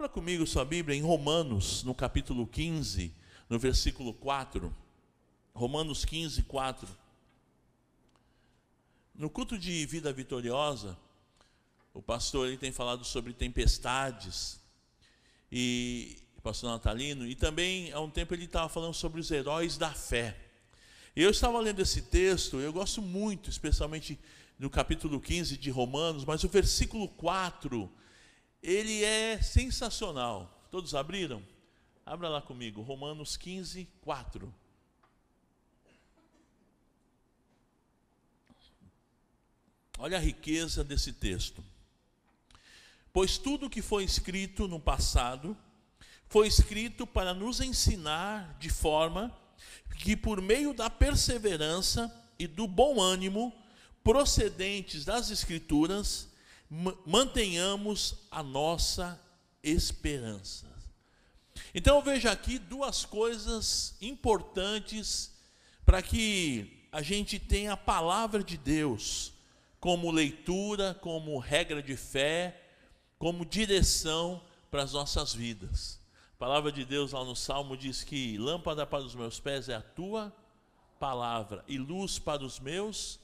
Abra 0.00 0.08
comigo 0.08 0.46
sua 0.46 0.64
Bíblia 0.64 0.96
em 0.96 1.02
Romanos, 1.02 1.82
no 1.82 1.94
capítulo 1.94 2.46
15, 2.46 3.12
no 3.50 3.58
versículo 3.58 4.14
4. 4.14 4.74
Romanos 5.52 6.06
15, 6.06 6.42
4. 6.44 6.88
No 9.14 9.28
culto 9.28 9.58
de 9.58 9.84
vida 9.84 10.10
vitoriosa, 10.10 10.96
o 11.92 12.00
pastor 12.00 12.48
ele 12.48 12.56
tem 12.56 12.72
falado 12.72 13.04
sobre 13.04 13.34
tempestades, 13.34 14.58
e 15.52 16.16
pastor 16.42 16.70
Natalino, 16.70 17.26
e 17.26 17.34
também 17.34 17.92
há 17.92 18.00
um 18.00 18.08
tempo 18.08 18.32
ele 18.32 18.46
estava 18.46 18.70
falando 18.70 18.94
sobre 18.94 19.20
os 19.20 19.30
heróis 19.30 19.76
da 19.76 19.92
fé. 19.92 20.34
Eu 21.14 21.28
estava 21.28 21.60
lendo 21.60 21.82
esse 21.82 22.00
texto, 22.00 22.58
eu 22.58 22.72
gosto 22.72 23.02
muito, 23.02 23.50
especialmente 23.50 24.18
no 24.58 24.70
capítulo 24.70 25.20
15 25.20 25.58
de 25.58 25.68
Romanos, 25.68 26.24
mas 26.24 26.42
o 26.42 26.48
versículo 26.48 27.06
4 27.06 28.00
ele 28.62 29.04
é 29.04 29.40
sensacional. 29.40 30.66
Todos 30.70 30.94
abriram? 30.94 31.42
Abra 32.04 32.28
lá 32.28 32.42
comigo, 32.42 32.82
Romanos 32.82 33.36
15, 33.36 33.88
4. 34.00 34.52
Olha 39.98 40.16
a 40.16 40.20
riqueza 40.20 40.82
desse 40.82 41.12
texto. 41.12 41.62
Pois 43.12 43.36
tudo 43.36 43.68
que 43.68 43.82
foi 43.82 44.04
escrito 44.04 44.66
no 44.66 44.80
passado 44.80 45.56
foi 46.26 46.46
escrito 46.46 47.06
para 47.06 47.34
nos 47.34 47.60
ensinar 47.60 48.56
de 48.58 48.70
forma 48.70 49.36
que, 49.98 50.16
por 50.16 50.40
meio 50.40 50.72
da 50.72 50.88
perseverança 50.88 52.10
e 52.38 52.46
do 52.46 52.66
bom 52.66 53.00
ânimo 53.00 53.52
procedentes 54.02 55.04
das 55.04 55.30
Escrituras, 55.30 56.29
mantenhamos 57.04 58.14
a 58.30 58.42
nossa 58.42 59.20
esperança. 59.62 60.66
Então 61.74 61.96
eu 61.96 62.02
vejo 62.02 62.28
aqui 62.28 62.58
duas 62.58 63.04
coisas 63.04 63.96
importantes 64.00 65.32
para 65.84 66.00
que 66.00 66.86
a 66.92 67.02
gente 67.02 67.38
tenha 67.38 67.72
a 67.72 67.76
palavra 67.76 68.42
de 68.42 68.56
Deus 68.56 69.32
como 69.80 70.10
leitura, 70.10 70.94
como 71.00 71.38
regra 71.38 71.82
de 71.82 71.96
fé, 71.96 72.60
como 73.18 73.44
direção 73.44 74.42
para 74.70 74.82
as 74.82 74.92
nossas 74.92 75.34
vidas. 75.34 76.00
A 76.34 76.38
palavra 76.38 76.70
de 76.70 76.84
Deus 76.84 77.12
lá 77.12 77.24
no 77.24 77.36
Salmo 77.36 77.76
diz 77.76 78.04
que 78.04 78.38
lâmpada 78.38 78.86
para 78.86 79.04
os 79.04 79.14
meus 79.14 79.40
pés 79.40 79.68
é 79.68 79.74
a 79.74 79.82
tua 79.82 80.32
palavra 80.98 81.64
e 81.66 81.78
luz 81.78 82.18
para 82.18 82.44
os 82.44 82.60
meus 82.60 83.18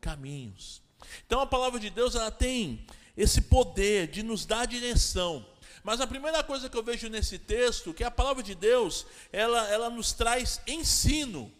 caminhos. 0.00 0.82
Então 1.26 1.40
a 1.40 1.46
palavra 1.46 1.80
de 1.80 1.90
Deus 1.90 2.14
ela 2.14 2.30
tem 2.30 2.86
esse 3.16 3.42
poder 3.42 4.08
de 4.08 4.22
nos 4.22 4.44
dar 4.46 4.66
direção. 4.66 5.46
Mas 5.82 6.00
a 6.00 6.06
primeira 6.06 6.42
coisa 6.42 6.68
que 6.68 6.76
eu 6.76 6.82
vejo 6.82 7.08
nesse 7.08 7.38
texto, 7.38 7.92
que 7.92 8.04
a 8.04 8.10
palavra 8.10 8.42
de 8.42 8.54
Deus, 8.54 9.06
ela, 9.32 9.68
ela 9.68 9.90
nos 9.90 10.12
traz 10.12 10.60
ensino. 10.66 11.52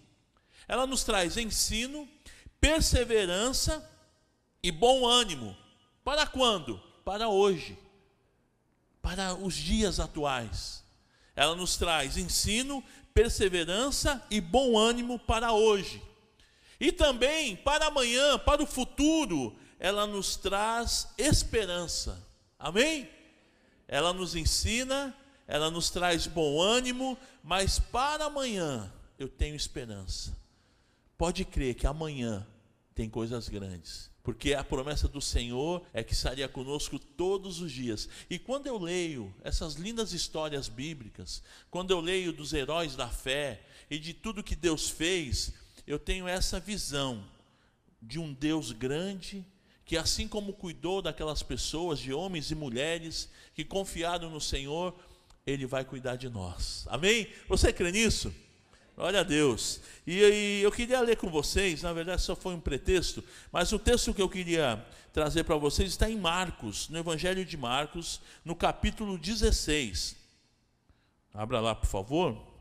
Ela 0.68 0.86
nos 0.86 1.02
traz 1.02 1.36
ensino, 1.36 2.08
perseverança 2.60 3.88
e 4.62 4.70
bom 4.70 5.06
ânimo. 5.06 5.56
Para 6.04 6.26
quando? 6.26 6.78
Para 7.04 7.28
hoje. 7.28 7.76
Para 9.00 9.34
os 9.34 9.54
dias 9.54 9.98
atuais. 9.98 10.84
Ela 11.34 11.56
nos 11.56 11.76
traz 11.76 12.16
ensino, 12.16 12.82
perseverança 13.12 14.24
e 14.30 14.40
bom 14.40 14.78
ânimo 14.78 15.18
para 15.18 15.52
hoje. 15.52 16.00
E 16.78 16.92
também 16.92 17.56
para 17.56 17.86
amanhã, 17.86 18.38
para 18.38 18.62
o 18.62 18.66
futuro, 18.66 19.56
ela 19.82 20.06
nos 20.06 20.36
traz 20.36 21.08
esperança. 21.18 22.24
Amém? 22.56 23.10
Ela 23.88 24.12
nos 24.12 24.36
ensina, 24.36 25.12
ela 25.44 25.72
nos 25.72 25.90
traz 25.90 26.28
bom 26.28 26.62
ânimo, 26.62 27.18
mas 27.42 27.80
para 27.80 28.26
amanhã 28.26 28.92
eu 29.18 29.28
tenho 29.28 29.56
esperança. 29.56 30.38
Pode 31.18 31.44
crer 31.44 31.74
que 31.74 31.84
amanhã 31.84 32.46
tem 32.94 33.10
coisas 33.10 33.48
grandes. 33.48 34.08
Porque 34.22 34.54
a 34.54 34.62
promessa 34.62 35.08
do 35.08 35.20
Senhor 35.20 35.84
é 35.92 36.04
que 36.04 36.12
estaria 36.12 36.48
conosco 36.48 36.96
todos 36.96 37.60
os 37.60 37.72
dias. 37.72 38.08
E 38.30 38.38
quando 38.38 38.68
eu 38.68 38.78
leio 38.78 39.34
essas 39.42 39.74
lindas 39.74 40.12
histórias 40.12 40.68
bíblicas, 40.68 41.42
quando 41.72 41.90
eu 41.90 42.00
leio 42.00 42.32
dos 42.32 42.52
heróis 42.52 42.94
da 42.94 43.08
fé 43.08 43.60
e 43.90 43.98
de 43.98 44.14
tudo 44.14 44.44
que 44.44 44.54
Deus 44.54 44.88
fez, 44.88 45.52
eu 45.84 45.98
tenho 45.98 46.28
essa 46.28 46.60
visão 46.60 47.26
de 48.00 48.20
um 48.20 48.32
Deus 48.32 48.70
grande, 48.70 49.44
que 49.84 49.96
assim 49.96 50.28
como 50.28 50.52
cuidou 50.52 51.02
daquelas 51.02 51.42
pessoas, 51.42 51.98
de 51.98 52.12
homens 52.12 52.50
e 52.50 52.54
mulheres 52.54 53.28
que 53.54 53.64
confiaram 53.64 54.30
no 54.30 54.40
Senhor, 54.40 54.94
Ele 55.46 55.66
vai 55.66 55.84
cuidar 55.84 56.16
de 56.16 56.28
nós. 56.28 56.86
Amém? 56.88 57.28
Você 57.48 57.72
crê 57.72 57.90
nisso? 57.92 58.32
Glória 58.96 59.20
a 59.20 59.24
Deus. 59.24 59.80
E, 60.06 60.20
e, 60.20 60.62
eu 60.62 60.70
queria 60.70 61.00
ler 61.00 61.16
com 61.16 61.30
vocês, 61.30 61.82
na 61.82 61.92
verdade 61.92 62.22
só 62.22 62.36
foi 62.36 62.54
um 62.54 62.60
pretexto, 62.60 63.24
mas 63.50 63.72
o 63.72 63.78
texto 63.78 64.12
que 64.14 64.22
eu 64.22 64.28
queria 64.28 64.84
trazer 65.12 65.44
para 65.44 65.56
vocês 65.56 65.90
está 65.90 66.08
em 66.08 66.16
Marcos, 66.16 66.88
no 66.88 66.98
Evangelho 66.98 67.44
de 67.44 67.56
Marcos, 67.56 68.20
no 68.44 68.54
capítulo 68.54 69.18
16. 69.18 70.16
Abra 71.34 71.60
lá, 71.60 71.74
por 71.74 71.86
favor. 71.86 72.52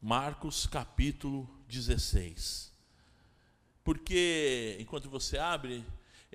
Marcos 0.00 0.66
capítulo 0.66 1.48
16. 1.68 2.73
Porque 3.84 4.78
enquanto 4.80 5.10
você 5.10 5.36
abre, 5.36 5.84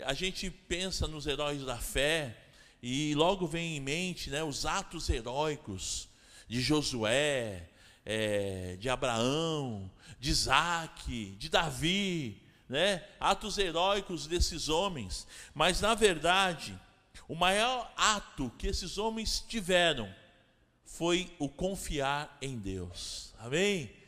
a 0.06 0.14
gente 0.14 0.52
pensa 0.52 1.08
nos 1.08 1.26
heróis 1.26 1.64
da 1.66 1.78
fé 1.78 2.38
e 2.82 3.14
logo 3.16 3.48
vem 3.48 3.76
em 3.76 3.80
mente 3.80 4.30
né, 4.30 4.44
os 4.44 4.68
atos 4.68 5.10
heróicos 5.10 6.08
de 6.48 6.62
Josué, 6.62 7.68
é, 8.06 8.78
de 8.80 8.88
Abraão, 8.88 9.92
de 10.20 10.30
Isaac, 10.30 11.36
de 11.38 11.50
Davi, 11.50 12.40
né, 12.70 13.04
atos 13.20 13.58
heróicos 13.58 14.28
desses 14.28 14.70
homens. 14.70 15.28
Mas 15.54 15.82
na 15.82 15.96
verdade, 15.96 16.80
o 17.28 17.34
maior 17.34 17.92
ato 17.98 18.52
que 18.60 18.68
esses 18.68 19.00
homens 19.00 19.44
tiveram 19.48 20.14
foi 20.86 21.36
o 21.40 21.50
confiar 21.50 22.38
em 22.42 22.60
Deus. 22.60 23.34
Amém? 23.40 23.99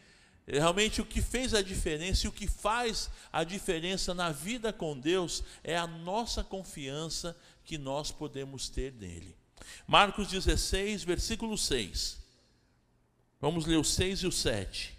Realmente 0.60 1.00
o 1.00 1.06
que 1.06 1.22
fez 1.22 1.54
a 1.54 1.62
diferença 1.62 2.26
e 2.26 2.30
o 2.30 2.32
que 2.32 2.46
faz 2.46 3.10
a 3.32 3.42
diferença 3.42 4.14
na 4.14 4.34
vida 4.34 4.74
com 4.74 5.00
Deus 5.00 5.44
é 5.64 5.78
a 5.78 5.88
nossa 5.88 6.44
confiança 6.44 7.38
que 7.64 7.78
nós 7.78 8.12
podemos 8.12 8.68
ter 8.68 8.92
nele. 8.94 9.34
Marcos 9.88 10.28
16, 10.28 11.06
versículo 11.06 11.58
6. 11.58 12.20
Vamos 13.40 13.66
ler 13.66 13.78
o 13.78 13.84
6 13.84 14.24
e 14.24 14.28
o 14.28 14.32
7. 14.32 14.98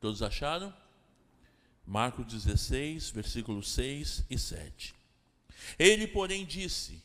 Todos 0.00 0.20
acharam? 0.20 0.81
Marcos 1.92 2.24
16, 2.24 3.10
versículos 3.10 3.70
6 3.72 4.24
e 4.30 4.38
7. 4.38 4.94
Ele, 5.78 6.06
porém, 6.06 6.46
disse: 6.46 7.02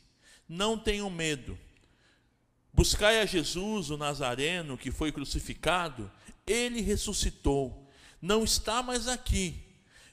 Não 0.48 0.78
tenham 0.78 1.10
medo. 1.10 1.58
Buscai 2.72 3.20
a 3.20 3.26
Jesus, 3.26 3.90
o 3.90 3.98
Nazareno, 3.98 4.78
que 4.78 4.90
foi 4.90 5.12
crucificado, 5.12 6.10
ele 6.46 6.80
ressuscitou. 6.80 7.86
Não 8.22 8.42
está 8.42 8.82
mais 8.82 9.06
aqui. 9.08 9.62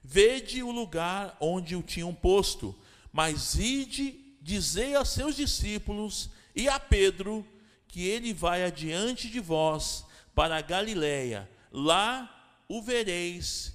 Vede 0.03 0.61
o 0.61 0.71
lugar 0.71 1.37
onde 1.39 1.73
o 1.73 1.81
tinham 1.81 2.13
posto, 2.13 2.77
mas 3.13 3.55
ide, 3.55 4.35
dizei 4.41 4.93
a 4.93 5.05
seus 5.05 5.37
discípulos 5.37 6.29
e 6.53 6.67
a 6.67 6.81
Pedro 6.81 7.47
que 7.87 8.05
ele 8.05 8.33
vai 8.33 8.65
adiante 8.65 9.29
de 9.29 9.39
vós 9.39 10.05
para 10.35 10.57
a 10.57 10.61
Galiléia. 10.61 11.49
Lá 11.71 12.29
o 12.67 12.81
vereis 12.81 13.74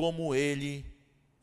como 0.00 0.34
ele 0.34 0.82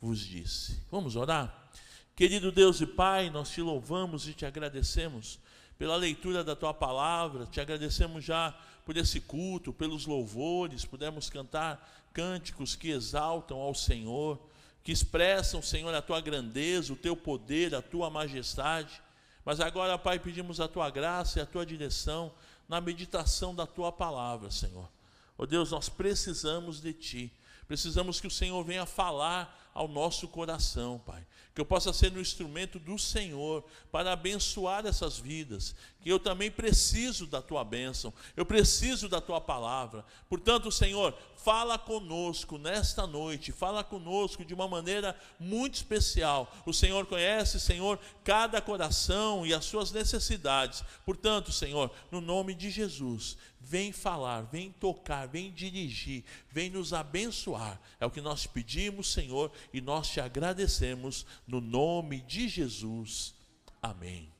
vos 0.01 0.18
disse. 0.18 0.81
Vamos 0.89 1.15
orar? 1.15 1.69
Querido 2.15 2.51
Deus 2.51 2.81
e 2.81 2.88
Pai, 2.88 3.30
nós 3.30 3.51
te 3.51 3.62
louvamos 3.62 4.27
e 4.27 4.33
te 4.33 4.48
agradecemos 4.48 5.39
pela 5.77 5.95
leitura 5.95 6.44
da 6.44 6.56
tua 6.56 6.74
palavra, 6.74 7.45
te 7.45 7.62
agradecemos 7.62 8.25
já 8.25 8.57
por 8.83 8.98
esse 8.98 9.21
culto, 9.21 9.71
pelos 9.71 10.07
louvores, 10.07 10.86
pudemos 10.86 11.30
cantar 11.30 11.88
cânticos 12.12 12.75
que 12.75 12.89
exaltam 12.89 13.59
ao 13.59 13.75
Senhor, 13.75 14.39
que 14.83 14.92
expressam, 14.92 15.62
Senhor, 15.62 15.94
a 15.94 16.01
tua 16.01 16.19
grandeza, 16.19 16.92
o 16.92 16.95
teu 16.95 17.15
poder, 17.15 17.75
a 17.75 17.81
tua 17.83 18.09
majestade. 18.09 19.04
Mas 19.45 19.59
agora, 19.59 20.00
Pai, 20.00 20.18
pedimos 20.18 20.59
a 20.59 20.68
tua 20.68 20.89
graça 20.89 21.38
e 21.38 21.42
a 21.44 21.45
tua 21.45 21.63
direção 21.63 22.33
na 22.68 22.81
meditação 22.81 23.54
da 23.54 23.68
tua 23.68 23.92
palavra, 23.92 24.50
Senhor. 24.50 24.89
Ó 25.38 25.44
oh 25.44 25.45
Deus, 25.45 25.69
nós 25.69 25.89
precisamos 25.89 26.81
de 26.81 26.92
ti. 26.92 27.31
Precisamos 27.67 28.21
que 28.21 28.27
o 28.27 28.31
Senhor 28.31 28.63
venha 28.63 28.85
falar 28.85 29.66
ao 29.77 29.88
nosso 29.88 30.27
coração, 30.27 31.00
Pai. 31.06 31.24
Que 31.53 31.62
eu 31.62 31.65
possa 31.65 31.94
ser 31.94 32.12
um 32.12 32.19
instrumento 32.19 32.79
do 32.79 32.97
Senhor 32.97 33.63
para 33.91 34.12
abençoar 34.12 34.85
essas 34.88 35.19
vidas. 35.19 35.75
Que 36.01 36.09
eu 36.09 36.19
também 36.19 36.50
preciso 36.50 37.27
da 37.27 37.41
tua 37.41 37.63
bênção, 37.63 38.12
eu 38.35 38.45
preciso 38.45 39.07
da 39.07 39.21
tua 39.21 39.39
palavra. 39.39 40.03
Portanto, 40.27 40.71
Senhor, 40.71 41.15
fala 41.35 41.77
conosco 41.77 42.57
nesta 42.57 43.06
noite, 43.06 43.51
fala 43.51 43.83
conosco 43.83 44.44
de 44.44 44.53
uma 44.53 44.68
maneira 44.68 45.15
muito 45.39 45.75
especial. 45.75 46.51
O 46.65 46.73
Senhor 46.73 47.06
conhece, 47.06 47.59
Senhor, 47.59 48.00
cada 48.23 48.59
coração 48.59 49.45
e 49.45 49.53
as 49.53 49.65
suas 49.65 49.91
necessidades. 49.91 50.83
Portanto, 51.06 51.51
Senhor, 51.51 51.91
no 52.12 52.19
nome 52.19 52.56
de 52.56 52.69
Jesus, 52.71 53.38
vem 53.59 53.91
falar, 53.91 54.44
vem 54.44 54.71
tocar, 54.71 55.27
vem 55.27 55.51
dirigir, 55.51 56.23
vem 56.50 56.69
nos 56.69 56.94
abençoar. 56.94 57.80
É 58.00 58.06
o 58.06 58.12
que 58.12 58.21
nós 58.21 58.47
pedimos, 58.47 59.12
Senhor, 59.12 59.51
e 59.73 59.81
nós 59.81 60.07
te 60.09 60.19
agradecemos 60.19 61.25
no 61.47 61.61
nome 61.61 62.21
de 62.21 62.47
Jesus. 62.47 63.35
Amém. 63.81 64.31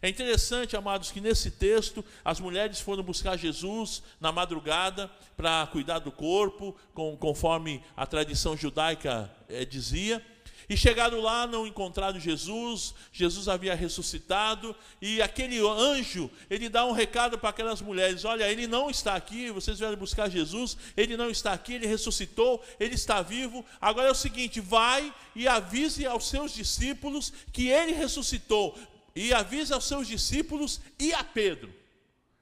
É 0.00 0.08
interessante, 0.08 0.76
amados, 0.76 1.12
que 1.12 1.20
nesse 1.20 1.48
texto 1.48 2.04
as 2.24 2.40
mulheres 2.40 2.80
foram 2.80 3.04
buscar 3.04 3.36
Jesus 3.36 4.02
na 4.20 4.32
madrugada 4.32 5.08
para 5.36 5.64
cuidar 5.68 6.00
do 6.00 6.10
corpo, 6.10 6.76
com, 6.92 7.16
conforme 7.16 7.82
a 7.96 8.04
tradição 8.04 8.56
judaica 8.56 9.30
é, 9.48 9.64
dizia. 9.64 10.24
E 10.72 10.76
chegaram 10.76 11.20
lá, 11.20 11.46
não 11.46 11.66
encontraram 11.66 12.18
Jesus, 12.18 12.94
Jesus 13.12 13.46
havia 13.46 13.74
ressuscitado, 13.74 14.74
e 15.02 15.20
aquele 15.20 15.58
anjo, 15.58 16.30
ele 16.48 16.70
dá 16.70 16.86
um 16.86 16.92
recado 16.92 17.38
para 17.38 17.50
aquelas 17.50 17.82
mulheres: 17.82 18.24
Olha, 18.24 18.50
ele 18.50 18.66
não 18.66 18.88
está 18.88 19.14
aqui, 19.14 19.50
vocês 19.50 19.78
vieram 19.78 19.98
buscar 19.98 20.30
Jesus, 20.30 20.78
ele 20.96 21.14
não 21.14 21.28
está 21.28 21.52
aqui, 21.52 21.74
ele 21.74 21.86
ressuscitou, 21.86 22.64
ele 22.80 22.94
está 22.94 23.20
vivo. 23.20 23.62
Agora 23.78 24.08
é 24.08 24.10
o 24.10 24.14
seguinte: 24.14 24.60
vai 24.60 25.14
e 25.36 25.46
avise 25.46 26.06
aos 26.06 26.30
seus 26.30 26.54
discípulos 26.54 27.34
que 27.52 27.68
ele 27.68 27.92
ressuscitou, 27.92 28.74
e 29.14 29.34
avise 29.34 29.74
aos 29.74 29.84
seus 29.84 30.08
discípulos 30.08 30.80
e 30.98 31.12
a 31.12 31.22
Pedro. 31.22 31.70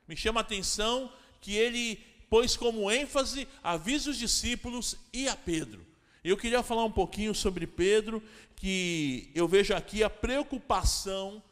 Me 0.06 0.16
chama 0.16 0.38
a 0.38 0.42
atenção 0.42 1.12
que 1.40 1.56
ele 1.56 1.96
pôs 2.28 2.56
como 2.56 2.88
ênfase: 2.92 3.48
avise 3.60 4.08
os 4.08 4.16
discípulos 4.16 4.94
e 5.12 5.28
a 5.28 5.34
Pedro. 5.34 5.89
Eu 6.22 6.36
queria 6.36 6.62
falar 6.62 6.84
um 6.84 6.92
pouquinho 6.92 7.34
sobre 7.34 7.66
Pedro, 7.66 8.22
que 8.54 9.30
eu 9.34 9.48
vejo 9.48 9.74
aqui 9.74 10.02
a 10.02 10.10
preocupação 10.10 11.42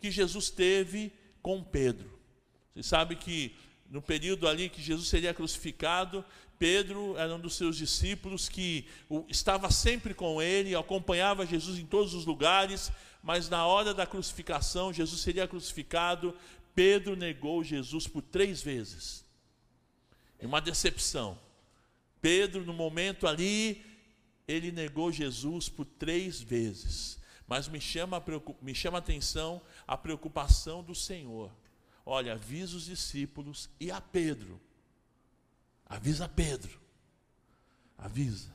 que 0.00 0.10
Jesus 0.10 0.48
teve 0.48 1.12
com 1.42 1.62
Pedro. 1.62 2.18
Você 2.74 2.82
sabe 2.82 3.16
que 3.16 3.54
no 3.90 4.00
período 4.00 4.48
ali 4.48 4.70
que 4.70 4.80
Jesus 4.80 5.08
seria 5.08 5.34
crucificado, 5.34 6.24
Pedro 6.58 7.16
era 7.18 7.34
um 7.34 7.40
dos 7.40 7.54
seus 7.54 7.76
discípulos 7.76 8.48
que 8.48 8.86
estava 9.28 9.70
sempre 9.70 10.14
com 10.14 10.40
ele, 10.40 10.74
acompanhava 10.74 11.46
Jesus 11.46 11.78
em 11.78 11.86
todos 11.86 12.14
os 12.14 12.24
lugares, 12.24 12.90
mas 13.22 13.48
na 13.48 13.66
hora 13.66 13.92
da 13.92 14.06
crucificação, 14.06 14.92
Jesus 14.92 15.20
seria 15.20 15.46
crucificado, 15.46 16.34
Pedro 16.74 17.14
negou 17.14 17.62
Jesus 17.62 18.06
por 18.06 18.22
três 18.22 18.62
vezes. 18.62 19.24
Uma 20.40 20.60
decepção. 20.60 21.38
Pedro, 22.20 22.64
no 22.64 22.72
momento 22.72 23.26
ali, 23.26 23.84
ele 24.48 24.72
negou 24.72 25.12
Jesus 25.12 25.68
por 25.68 25.84
três 25.84 26.40
vezes. 26.40 27.18
Mas 27.46 27.68
me 27.68 27.80
chama, 27.80 28.22
me 28.60 28.74
chama 28.74 28.98
a 28.98 29.00
atenção 29.00 29.60
a 29.86 29.96
preocupação 29.96 30.82
do 30.82 30.94
Senhor. 30.94 31.52
Olha, 32.04 32.32
avisa 32.32 32.76
os 32.76 32.86
discípulos 32.86 33.68
e 33.78 33.90
a 33.90 34.00
Pedro. 34.00 34.58
Avisa 35.86 36.26
Pedro. 36.26 36.80
Avisa. 37.98 38.50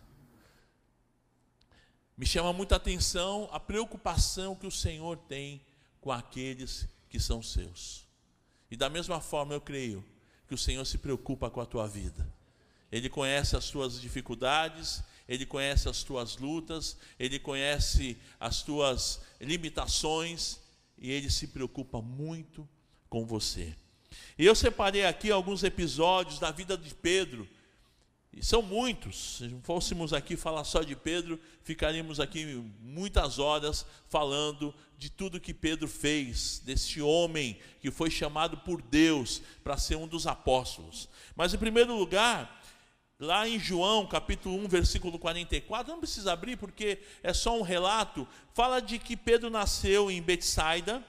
Me 2.18 2.26
chama 2.26 2.54
muita 2.54 2.76
atenção 2.76 3.50
a 3.52 3.60
preocupação 3.60 4.56
que 4.56 4.68
o 4.68 4.72
Senhor 4.72 5.18
tem 5.18 5.62
com 6.02 6.12
aqueles 6.12 6.88
que 7.10 7.20
são 7.20 7.42
seus. 7.42 8.08
E 8.70 8.76
da 8.76 8.90
mesma 8.90 9.20
forma 9.22 9.54
eu 9.54 9.62
creio 9.62 10.04
que 10.48 10.54
o 10.54 10.58
Senhor 10.58 10.86
se 10.86 10.98
preocupa 10.98 11.50
com 11.50 11.62
a 11.62 11.66
tua 11.66 11.88
vida. 11.88 12.28
Ele 12.92 13.10
conhece 13.10 13.56
as 13.56 13.70
tuas 13.70 14.00
dificuldades, 14.00 15.04
ele 15.28 15.46
conhece 15.46 15.88
as 15.88 16.04
tuas 16.04 16.38
lutas, 16.38 16.98
ele 17.20 17.40
conhece 17.40 18.18
as 18.40 18.62
tuas 18.62 19.22
limitações 19.40 20.60
e 20.98 21.12
ele 21.12 21.30
se 21.30 21.48
preocupa 21.48 22.02
muito 22.02 22.68
com 23.10 23.26
você. 23.26 23.76
E 24.38 24.46
eu 24.46 24.56
separei 24.56 25.06
aqui 25.06 25.32
alguns 25.32 25.64
episódios 25.64 26.40
da 26.40 26.52
vida 26.52 26.78
de 26.78 26.94
Pedro, 26.94 27.48
e 28.36 28.44
são 28.44 28.64
muitos. 28.64 29.38
Se 29.38 29.56
fôssemos 29.62 30.12
aqui 30.12 30.36
falar 30.36 30.64
só 30.64 30.82
de 30.82 30.96
Pedro, 30.96 31.40
ficaríamos 31.64 32.20
aqui 32.20 32.46
muitas 32.80 33.38
horas 33.38 33.86
falando 34.10 34.74
de 34.98 35.12
tudo 35.12 35.40
que 35.40 35.54
Pedro 35.54 35.88
fez, 35.88 36.60
desse 36.66 37.00
homem 37.00 37.60
que 37.80 37.92
foi 37.92 38.10
chamado 38.10 38.58
por 38.58 38.82
Deus 38.82 39.42
para 39.64 39.78
ser 39.78 39.98
um 39.98 40.08
dos 40.08 40.26
apóstolos. 40.26 41.08
Mas 41.36 41.54
em 41.54 41.58
primeiro 41.60 41.96
lugar, 41.96 42.63
Lá 43.24 43.48
em 43.48 43.58
João, 43.58 44.06
capítulo 44.06 44.58
1, 44.66 44.68
versículo 44.68 45.18
44, 45.18 45.90
não 45.90 46.00
precisa 46.00 46.34
abrir 46.34 46.58
porque 46.58 47.00
é 47.24 47.34
só 47.34 47.58
um 47.58 47.62
relato, 47.62 48.28
fala 48.54 48.82
de 48.82 49.00
que 49.00 49.16
Pedro 49.16 49.50
nasceu 49.50 50.12
em 50.12 50.22
Betsaida, 50.22 51.02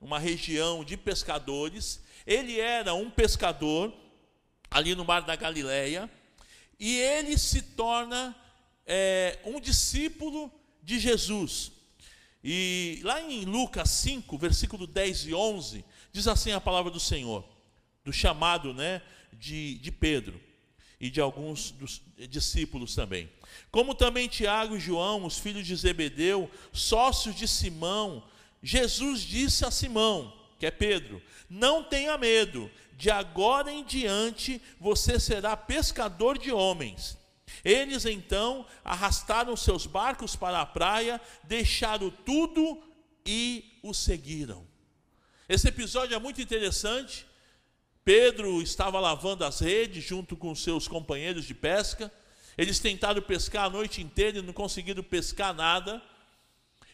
uma 0.00 0.18
região 0.18 0.82
de 0.82 0.96
pescadores. 0.96 2.02
Ele 2.26 2.58
era 2.58 2.94
um 2.94 3.10
pescador 3.10 3.92
ali 4.70 4.94
no 4.94 5.04
mar 5.04 5.20
da 5.20 5.36
Galileia, 5.36 6.10
e 6.80 6.96
ele 7.00 7.36
se 7.36 7.60
torna 7.60 8.34
é, 8.86 9.38
um 9.44 9.60
discípulo 9.60 10.50
de 10.82 10.98
Jesus. 10.98 11.70
E 12.42 12.98
lá 13.04 13.20
em 13.20 13.44
Lucas 13.44 13.90
5, 13.90 14.38
versículo 14.38 14.86
10 14.86 15.26
e 15.26 15.34
11, 15.34 15.84
diz 16.12 16.28
assim 16.28 16.50
a 16.50 16.62
palavra 16.62 16.90
do 16.90 16.98
Senhor, 16.98 17.44
do 18.02 18.10
chamado 18.10 18.72
né, 18.72 19.02
de, 19.34 19.74
de 19.80 19.92
Pedro 19.92 20.47
e 21.00 21.10
de 21.10 21.20
alguns 21.20 21.70
dos 21.70 22.02
discípulos 22.28 22.94
também. 22.94 23.30
Como 23.70 23.94
também 23.94 24.28
Tiago 24.28 24.76
e 24.76 24.80
João, 24.80 25.24
os 25.24 25.38
filhos 25.38 25.66
de 25.66 25.76
Zebedeu, 25.76 26.50
sócios 26.72 27.34
de 27.34 27.46
Simão, 27.46 28.22
Jesus 28.62 29.20
disse 29.20 29.64
a 29.64 29.70
Simão, 29.70 30.32
que 30.58 30.66
é 30.66 30.70
Pedro: 30.70 31.22
Não 31.48 31.84
tenha 31.84 32.18
medo, 32.18 32.70
de 32.96 33.10
agora 33.10 33.72
em 33.72 33.84
diante 33.84 34.60
você 34.80 35.20
será 35.20 35.56
pescador 35.56 36.36
de 36.36 36.50
homens. 36.50 37.16
Eles 37.64 38.04
então 38.04 38.66
arrastaram 38.84 39.56
seus 39.56 39.86
barcos 39.86 40.34
para 40.34 40.60
a 40.60 40.66
praia, 40.66 41.20
deixaram 41.44 42.10
tudo 42.10 42.82
e 43.24 43.78
o 43.82 43.94
seguiram. 43.94 44.66
Esse 45.48 45.68
episódio 45.68 46.14
é 46.14 46.18
muito 46.18 46.42
interessante, 46.42 47.26
Pedro 48.08 48.62
estava 48.62 48.98
lavando 48.98 49.44
as 49.44 49.60
redes 49.60 50.02
junto 50.02 50.34
com 50.34 50.54
seus 50.54 50.88
companheiros 50.88 51.44
de 51.44 51.52
pesca. 51.52 52.10
Eles 52.56 52.78
tentaram 52.78 53.20
pescar 53.20 53.66
a 53.66 53.68
noite 53.68 54.00
inteira 54.00 54.38
e 54.38 54.40
não 54.40 54.54
conseguiram 54.54 55.02
pescar 55.02 55.52
nada. 55.52 56.02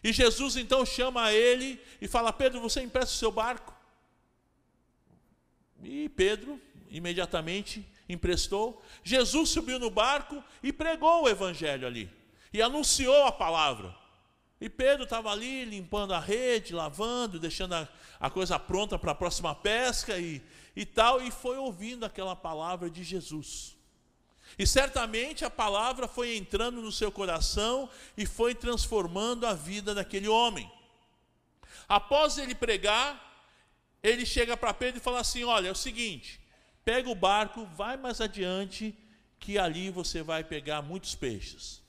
E 0.03 0.11
Jesus 0.11 0.57
então 0.57 0.85
chama 0.85 1.31
ele 1.31 1.81
e 2.01 2.07
fala: 2.09 2.33
Pedro, 2.33 2.59
você 2.59 2.81
empresta 2.81 3.15
o 3.15 3.17
seu 3.17 3.31
barco? 3.31 3.73
E 5.81 6.09
Pedro 6.09 6.59
imediatamente 6.89 7.87
emprestou. 8.09 8.83
Jesus 9.01 9.51
subiu 9.51 9.79
no 9.79 9.89
barco 9.89 10.43
e 10.61 10.73
pregou 10.73 11.23
o 11.23 11.29
evangelho 11.29 11.87
ali. 11.87 12.11
E 12.51 12.61
anunciou 12.61 13.23
a 13.23 13.31
palavra. 13.31 13.95
E 14.59 14.67
Pedro 14.69 15.05
estava 15.05 15.31
ali 15.31 15.63
limpando 15.63 16.13
a 16.13 16.19
rede, 16.19 16.73
lavando, 16.73 17.39
deixando 17.39 17.73
a, 17.73 17.87
a 18.19 18.29
coisa 18.29 18.59
pronta 18.59 18.99
para 18.99 19.13
a 19.13 19.15
próxima 19.15 19.55
pesca. 19.55 20.19
E, 20.19 20.41
e 20.75 20.85
tal, 20.85 21.21
e 21.21 21.31
foi 21.31 21.57
ouvindo 21.57 22.05
aquela 22.05 22.35
palavra 22.35 22.89
de 22.89 23.03
Jesus. 23.03 23.75
E 24.59 24.67
certamente 24.67 25.43
a 25.43 25.49
palavra 25.49 26.07
foi 26.07 26.35
entrando 26.35 26.81
no 26.81 26.91
seu 26.91 27.11
coração 27.11 27.89
e 28.17 28.25
foi 28.25 28.53
transformando 28.53 29.45
a 29.45 29.53
vida 29.53 29.95
daquele 29.95 30.27
homem. 30.27 30.71
Após 31.87 32.37
ele 32.37 32.53
pregar, 32.53 33.21
ele 34.03 34.25
chega 34.25 34.55
para 34.55 34.73
Pedro 34.73 34.99
e 34.99 35.03
fala 35.03 35.19
assim: 35.19 35.43
Olha, 35.43 35.69
é 35.69 35.71
o 35.71 35.75
seguinte, 35.75 36.39
pega 36.83 37.09
o 37.09 37.15
barco, 37.15 37.65
vai 37.75 37.97
mais 37.97 38.21
adiante, 38.21 38.95
que 39.39 39.57
ali 39.57 39.89
você 39.89 40.21
vai 40.21 40.43
pegar 40.43 40.81
muitos 40.81 41.15
peixes. 41.15 41.81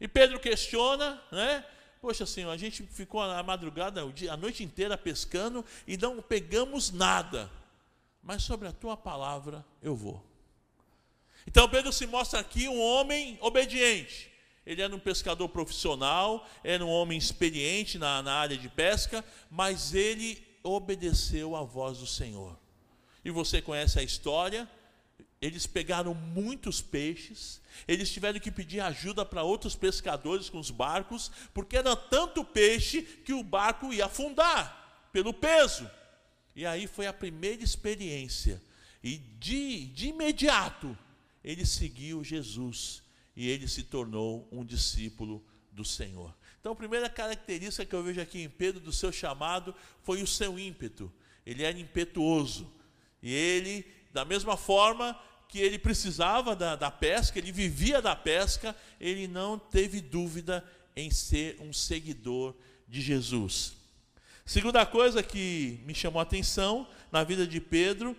E 0.00 0.08
Pedro 0.08 0.40
questiona, 0.40 1.22
né? 1.30 1.64
Poxa 2.00 2.24
Senhor, 2.24 2.50
a 2.50 2.56
gente 2.56 2.82
ficou 2.84 3.20
a 3.20 3.42
madrugada, 3.42 4.00
a 4.02 4.36
noite 4.36 4.64
inteira 4.64 4.96
pescando 4.96 5.64
e 5.86 5.98
não 5.98 6.22
pegamos 6.22 6.90
nada 6.90 7.50
mas 8.22 8.42
sobre 8.42 8.68
a 8.68 8.72
tua 8.72 8.96
palavra 8.96 9.64
eu 9.82 9.94
vou. 9.94 10.24
Então 11.46 11.68
Pedro 11.68 11.92
se 11.92 12.06
mostra 12.06 12.40
aqui 12.40 12.68
um 12.68 12.80
homem 12.80 13.38
obediente. 13.40 14.30
Ele 14.66 14.82
era 14.82 14.94
um 14.94 14.98
pescador 14.98 15.48
profissional, 15.48 16.46
era 16.62 16.84
um 16.84 16.90
homem 16.90 17.18
experiente 17.18 17.98
na, 17.98 18.22
na 18.22 18.34
área 18.34 18.56
de 18.56 18.68
pesca, 18.68 19.24
mas 19.50 19.94
ele 19.94 20.46
obedeceu 20.62 21.56
à 21.56 21.62
voz 21.62 21.98
do 21.98 22.06
Senhor. 22.06 22.58
E 23.24 23.30
você 23.30 23.60
conhece 23.60 23.98
a 23.98 24.02
história, 24.02 24.68
eles 25.40 25.66
pegaram 25.66 26.14
muitos 26.14 26.82
peixes, 26.82 27.60
eles 27.88 28.12
tiveram 28.12 28.38
que 28.38 28.50
pedir 28.50 28.80
ajuda 28.80 29.24
para 29.24 29.42
outros 29.42 29.74
pescadores 29.74 30.50
com 30.50 30.58
os 30.58 30.70
barcos, 30.70 31.30
porque 31.54 31.78
era 31.78 31.96
tanto 31.96 32.44
peixe 32.44 33.02
que 33.02 33.32
o 33.32 33.42
barco 33.42 33.92
ia 33.92 34.04
afundar 34.04 35.08
pelo 35.12 35.32
peso. 35.32 35.90
E 36.54 36.66
aí 36.66 36.86
foi 36.86 37.06
a 37.06 37.12
primeira 37.12 37.62
experiência. 37.62 38.62
E 39.02 39.16
de, 39.16 39.86
de 39.86 40.08
imediato, 40.08 40.96
ele 41.42 41.64
seguiu 41.64 42.22
Jesus 42.22 43.02
e 43.34 43.48
ele 43.48 43.66
se 43.66 43.82
tornou 43.82 44.48
um 44.52 44.64
discípulo 44.64 45.42
do 45.72 45.84
Senhor. 45.84 46.34
Então, 46.60 46.72
a 46.72 46.76
primeira 46.76 47.08
característica 47.08 47.86
que 47.86 47.94
eu 47.94 48.02
vejo 48.02 48.20
aqui 48.20 48.42
em 48.42 48.48
Pedro 48.48 48.80
do 48.80 48.92
seu 48.92 49.10
chamado 49.10 49.74
foi 50.02 50.22
o 50.22 50.26
seu 50.26 50.58
ímpeto. 50.58 51.10
Ele 51.46 51.62
era 51.62 51.78
impetuoso. 51.78 52.70
E 53.22 53.32
ele, 53.32 53.86
da 54.12 54.24
mesma 54.24 54.56
forma 54.56 55.18
que 55.48 55.58
ele 55.58 55.78
precisava 55.78 56.54
da, 56.54 56.76
da 56.76 56.90
pesca, 56.90 57.38
ele 57.38 57.50
vivia 57.50 58.02
da 58.02 58.14
pesca, 58.14 58.76
ele 59.00 59.26
não 59.26 59.58
teve 59.58 60.00
dúvida 60.00 60.64
em 60.94 61.10
ser 61.10 61.56
um 61.60 61.72
seguidor 61.72 62.54
de 62.86 63.00
Jesus. 63.00 63.79
Segunda 64.50 64.84
coisa 64.84 65.22
que 65.22 65.78
me 65.86 65.94
chamou 65.94 66.18
a 66.18 66.24
atenção 66.24 66.84
na 67.12 67.22
vida 67.22 67.46
de 67.46 67.60
Pedro 67.60 68.16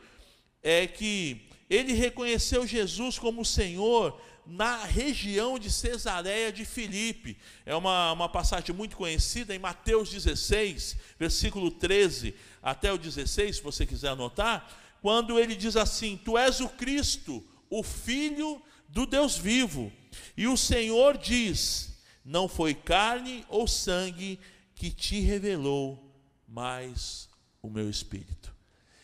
é 0.64 0.88
que 0.88 1.42
ele 1.70 1.92
reconheceu 1.92 2.66
Jesus 2.66 3.20
como 3.20 3.44
Senhor 3.44 4.18
na 4.48 4.86
região 4.86 5.60
de 5.60 5.70
Cesareia 5.70 6.50
de 6.50 6.64
Filipe. 6.64 7.38
É 7.66 7.76
uma, 7.76 8.14
uma 8.14 8.30
passagem 8.30 8.74
muito 8.74 8.96
conhecida 8.96 9.54
em 9.54 9.60
Mateus 9.60 10.10
16, 10.10 10.96
versículo 11.20 11.70
13 11.70 12.34
até 12.64 12.94
o 12.94 12.98
16, 12.98 13.58
se 13.58 13.62
você 13.62 13.86
quiser 13.86 14.12
anotar, 14.12 14.74
quando 15.02 15.38
ele 15.38 15.54
diz 15.54 15.76
assim: 15.76 16.16
Tu 16.16 16.38
és 16.38 16.62
o 16.62 16.70
Cristo, 16.70 17.46
o 17.70 17.84
Filho 17.84 18.62
do 18.88 19.06
Deus 19.06 19.38
vivo. 19.38 19.92
E 20.38 20.48
o 20.48 20.56
Senhor 20.56 21.18
diz: 21.18 21.94
Não 22.24 22.48
foi 22.48 22.74
carne 22.74 23.46
ou 23.50 23.68
sangue 23.68 24.40
que 24.74 24.90
te 24.92 25.20
revelou, 25.20 26.11
mas 26.52 27.30
o 27.62 27.70
meu 27.70 27.90
Espírito. 27.90 28.54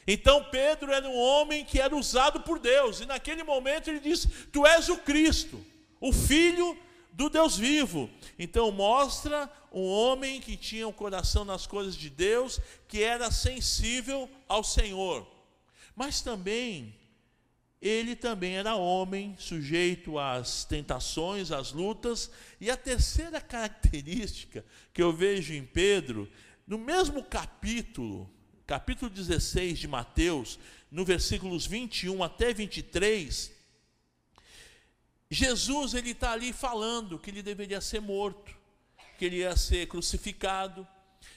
Então 0.06 0.44
Pedro 0.46 0.92
era 0.92 1.08
um 1.08 1.18
homem 1.18 1.66
que 1.66 1.80
era 1.80 1.96
usado 1.96 2.42
por 2.42 2.60
Deus, 2.60 3.00
e 3.00 3.06
naquele 3.06 3.44
momento 3.44 3.90
ele 3.90 4.00
disse: 4.00 4.28
Tu 4.52 4.66
és 4.66 4.90
o 4.90 4.98
Cristo, 4.98 5.64
o 6.00 6.12
Filho 6.12 6.78
do 7.12 7.30
Deus 7.30 7.58
vivo. 7.58 8.10
Então 8.38 8.72
mostra 8.72 9.52
um 9.72 9.86
homem 9.86 10.40
que 10.40 10.56
tinha 10.58 10.86
o 10.88 10.92
um 10.92 10.94
coração 10.94 11.44
nas 11.46 11.66
coisas 11.66 11.96
de 11.96 12.10
Deus, 12.10 12.60
que 12.88 13.02
era 13.02 13.32
sensível 13.32 14.30
ao 14.48 14.64
Senhor. 14.64 15.26
Mas 15.96 16.22
também 16.22 16.94
ele 17.82 18.16
também 18.16 18.58
era 18.58 18.76
homem, 18.76 19.36
sujeito 19.38 20.18
às 20.18 20.66
tentações, 20.66 21.52
às 21.52 21.72
lutas. 21.72 22.32
E 22.60 22.72
a 22.72 22.78
terceira 22.78 23.40
característica 23.42 24.66
que 24.94 25.02
eu 25.02 25.14
vejo 25.14 25.54
em 25.54 25.64
Pedro, 25.64 26.30
no 26.68 26.78
mesmo 26.78 27.24
capítulo, 27.24 28.30
capítulo 28.66 29.10
16 29.10 29.80
de 29.80 29.88
Mateus, 29.88 30.60
no 30.92 31.06
versículos 31.06 31.66
21 31.66 32.22
até 32.22 32.54
23, 32.54 33.54
Jesus 35.32 35.94
ele 35.94 36.12
está 36.12 36.34
ali 36.34 36.52
falando 36.52 37.18
que 37.18 37.30
ele 37.30 37.42
deveria 37.42 37.80
ser 37.80 38.02
morto, 38.02 38.54
que 39.18 39.24
ele 39.24 39.38
ia 39.38 39.56
ser 39.56 39.88
crucificado, 39.88 40.86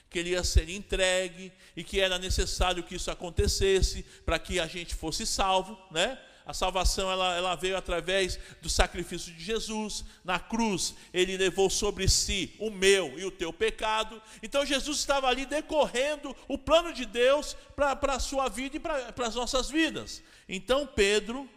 que 0.09 0.19
ele 0.19 0.31
ia 0.31 0.43
ser 0.43 0.69
entregue 0.69 1.51
e 1.75 1.83
que 1.83 2.01
era 2.01 2.19
necessário 2.19 2.83
que 2.83 2.95
isso 2.95 3.09
acontecesse 3.09 4.03
para 4.25 4.37
que 4.37 4.59
a 4.59 4.67
gente 4.67 4.93
fosse 4.93 5.25
salvo, 5.25 5.77
né? 5.91 6.19
A 6.51 6.53
salvação 6.53 7.09
ela, 7.09 7.33
ela 7.33 7.55
veio 7.55 7.77
através 7.77 8.37
do 8.61 8.69
sacrifício 8.69 9.31
de 9.31 9.41
Jesus. 9.41 10.03
Na 10.21 10.37
cruz, 10.37 10.93
ele 11.13 11.37
levou 11.37 11.69
sobre 11.69 12.09
si 12.09 12.53
o 12.59 12.69
meu 12.69 13.17
e 13.17 13.23
o 13.23 13.31
teu 13.31 13.53
pecado. 13.53 14.21
Então, 14.43 14.65
Jesus 14.65 14.97
estava 14.97 15.29
ali 15.29 15.45
decorrendo 15.45 16.35
o 16.49 16.57
plano 16.57 16.91
de 16.91 17.05
Deus 17.05 17.55
para 17.73 18.15
a 18.15 18.19
sua 18.19 18.49
vida 18.49 18.75
e 18.75 18.79
para 18.81 19.25
as 19.25 19.33
nossas 19.33 19.69
vidas. 19.69 20.21
Então, 20.49 20.85
Pedro, 20.85 21.49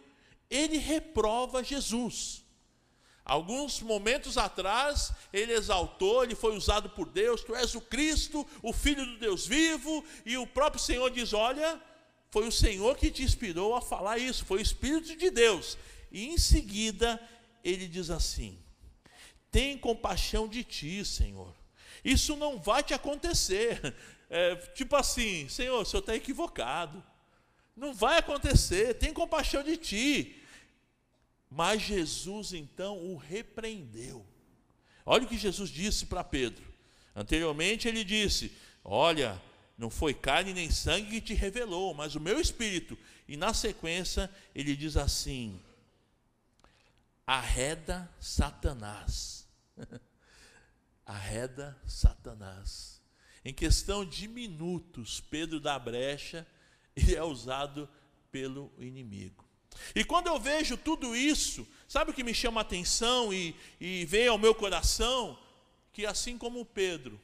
ele 0.49 0.77
reprova 0.77 1.61
Jesus. 1.61 2.45
Alguns 3.25 3.81
momentos 3.81 4.37
atrás, 4.37 5.11
ele 5.33 5.51
exaltou, 5.51 6.23
ele 6.23 6.35
foi 6.35 6.55
usado 6.55 6.89
por 6.91 7.09
Deus, 7.09 7.43
tu 7.43 7.53
és 7.53 7.75
o 7.75 7.81
Cristo, 7.81 8.47
o 8.63 8.71
Filho 8.71 9.05
do 9.05 9.17
Deus 9.17 9.45
vivo, 9.45 10.05
e 10.25 10.37
o 10.37 10.47
próprio 10.47 10.81
Senhor 10.81 11.11
diz: 11.11 11.33
Olha, 11.33 11.81
foi 12.35 12.49
o 12.49 12.51
Senhor 12.51 12.97
que 12.97 13.09
te 13.09 13.23
inspirou 13.23 13.73
a 13.75 13.81
falar 13.81 14.17
isso, 14.17 14.43
foi 14.43 14.59
o 14.59 14.61
Espírito 14.61 15.15
de 15.15 15.31
Deus. 15.31 15.77
E 16.11 16.25
em 16.25 16.37
seguida, 16.37 17.17
ele 17.63 17.87
diz 17.87 18.09
assim: 18.09 18.59
Tem 19.49 19.77
compaixão 19.77 20.45
de 20.45 20.61
ti, 20.61 21.05
Senhor. 21.05 21.55
Isso 22.03 22.35
não 22.35 22.59
vai 22.59 22.83
te 22.83 22.93
acontecer. 22.93 23.79
É, 24.27 24.55
tipo 24.73 24.95
assim, 24.95 25.47
Senhor, 25.47 25.79
o 25.79 25.85
senhor 25.85 26.01
está 26.01 26.15
equivocado. 26.15 27.01
Não 27.75 27.93
vai 27.93 28.17
acontecer, 28.17 28.95
tem 28.95 29.13
compaixão 29.13 29.61
de 29.61 29.77
ti. 29.77 30.41
Mas 31.49 31.83
Jesus 31.83 32.51
então 32.51 32.97
o 32.97 33.15
repreendeu. 33.15 34.25
Olha 35.05 35.25
o 35.25 35.27
que 35.27 35.37
Jesus 35.37 35.69
disse 35.69 36.07
para 36.07 36.23
Pedro. 36.23 36.65
Anteriormente 37.15 37.87
ele 37.87 38.03
disse: 38.03 38.51
Olha, 38.83 39.39
não 39.77 39.89
foi 39.89 40.13
carne 40.13 40.53
nem 40.53 40.71
sangue 40.71 41.09
que 41.09 41.21
te 41.21 41.33
revelou, 41.33 41.93
mas 41.93 42.15
o 42.15 42.19
meu 42.19 42.39
espírito. 42.39 42.97
E 43.27 43.35
na 43.35 43.53
sequência, 43.53 44.31
ele 44.53 44.75
diz 44.75 44.95
assim: 44.95 45.61
arreda 47.27 48.09
Satanás. 48.19 49.47
arreda 51.05 51.77
Satanás. 51.85 53.01
Em 53.43 53.53
questão 53.53 54.05
de 54.05 54.27
minutos, 54.27 55.19
Pedro 55.19 55.59
da 55.59 55.77
brecha 55.77 56.47
e 56.95 57.13
é 57.13 57.23
usado 57.23 57.89
pelo 58.31 58.71
inimigo. 58.79 59.43
E 59.93 60.05
quando 60.05 60.27
eu 60.27 60.39
vejo 60.39 60.77
tudo 60.77 61.13
isso, 61.13 61.67
sabe 61.85 62.11
o 62.11 62.13
que 62.13 62.23
me 62.23 62.33
chama 62.33 62.61
a 62.61 62.63
atenção 62.63 63.33
e, 63.33 63.53
e 63.79 64.05
vem 64.05 64.27
ao 64.29 64.37
meu 64.37 64.55
coração? 64.55 65.37
Que 65.91 66.05
assim 66.05 66.37
como 66.37 66.65
Pedro, 66.65 67.19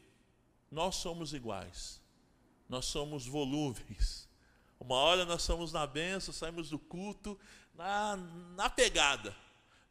nós 0.70 0.96
somos 0.96 1.34
iguais 1.34 2.01
nós 2.72 2.86
somos 2.86 3.28
volúveis. 3.28 4.30
Uma 4.80 4.96
hora 4.96 5.26
nós 5.26 5.42
somos 5.42 5.74
na 5.74 5.86
benção, 5.86 6.34
saímos 6.34 6.70
do 6.70 6.80
culto 6.80 7.38
na, 7.76 8.16
na 8.56 8.70
pegada. 8.70 9.36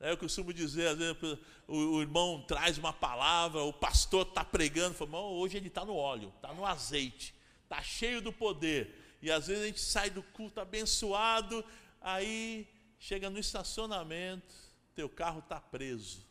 Eu 0.00 0.16
costumo 0.16 0.50
dizer, 0.50 0.88
às 0.88 0.96
vezes, 0.96 1.38
o, 1.68 1.76
o 1.76 2.00
irmão 2.00 2.42
traz 2.48 2.78
uma 2.78 2.90
palavra, 2.90 3.62
o 3.62 3.72
pastor 3.72 4.26
está 4.26 4.42
pregando, 4.42 4.94
fala, 4.94 5.20
hoje 5.20 5.58
ele 5.58 5.68
está 5.68 5.84
no 5.84 5.94
óleo, 5.94 6.32
está 6.36 6.54
no 6.54 6.64
azeite, 6.64 7.34
está 7.64 7.82
cheio 7.82 8.22
do 8.22 8.32
poder. 8.32 9.18
E 9.20 9.30
às 9.30 9.48
vezes 9.48 9.62
a 9.62 9.66
gente 9.66 9.80
sai 9.80 10.08
do 10.08 10.22
culto 10.22 10.58
abençoado, 10.58 11.62
aí 12.00 12.66
chega 12.98 13.28
no 13.28 13.38
estacionamento, 13.38 14.54
teu 14.94 15.10
carro 15.10 15.40
está 15.40 15.60
preso. 15.60 16.26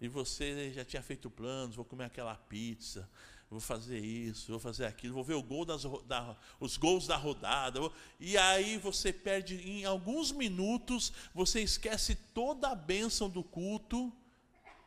E 0.00 0.08
você 0.08 0.72
já 0.72 0.84
tinha 0.84 1.02
feito 1.04 1.30
planos, 1.30 1.76
vou 1.76 1.84
comer 1.84 2.06
aquela 2.06 2.34
pizza, 2.34 3.08
vou 3.50 3.60
fazer 3.60 3.98
isso, 3.98 4.50
vou 4.50 4.58
fazer 4.58 4.86
aquilo, 4.86 5.14
vou 5.14 5.24
ver 5.24 5.34
o 5.34 5.42
gol 5.42 5.64
das, 5.64 5.82
da, 6.06 6.36
os 6.58 6.76
gols 6.76 7.06
da 7.06 7.16
rodada. 7.16 7.80
E 8.18 8.36
aí 8.36 8.76
você 8.76 9.12
perde, 9.12 9.56
em 9.56 9.84
alguns 9.84 10.32
minutos, 10.32 11.12
você 11.32 11.60
esquece 11.60 12.16
toda 12.34 12.68
a 12.68 12.74
bênção 12.74 13.28
do 13.28 13.44
culto, 13.44 14.12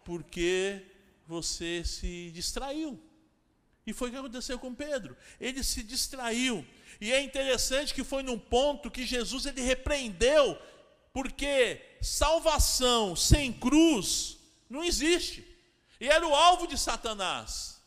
porque 0.04 0.86
você 1.26 1.84
se 1.86 2.32
distraiu. 2.32 3.00
E 3.88 3.94
foi 3.94 4.10
o 4.10 4.12
que 4.12 4.18
aconteceu 4.18 4.60
com 4.60 4.76
Pedro. 4.76 5.16
Ele 5.40 5.64
se 5.64 5.82
distraiu. 5.82 6.66
E 7.00 7.12
é 7.12 7.22
interessante 7.22 7.94
que 7.94 8.04
foi 8.04 8.24
num 8.24 8.38
ponto 8.38 8.92
que 8.92 9.06
Jesus 9.06 9.46
ele 9.46 9.62
repreendeu, 9.62 10.60
porque 11.14 11.82
salvação 12.02 13.16
sem 13.16 13.54
cruz 13.54 14.38
não 14.70 14.84
existe. 14.84 15.48
E 16.00 16.08
era 16.08 16.28
o 16.28 16.36
alvo 16.36 16.68
de 16.68 16.78
Satanás 16.78 17.79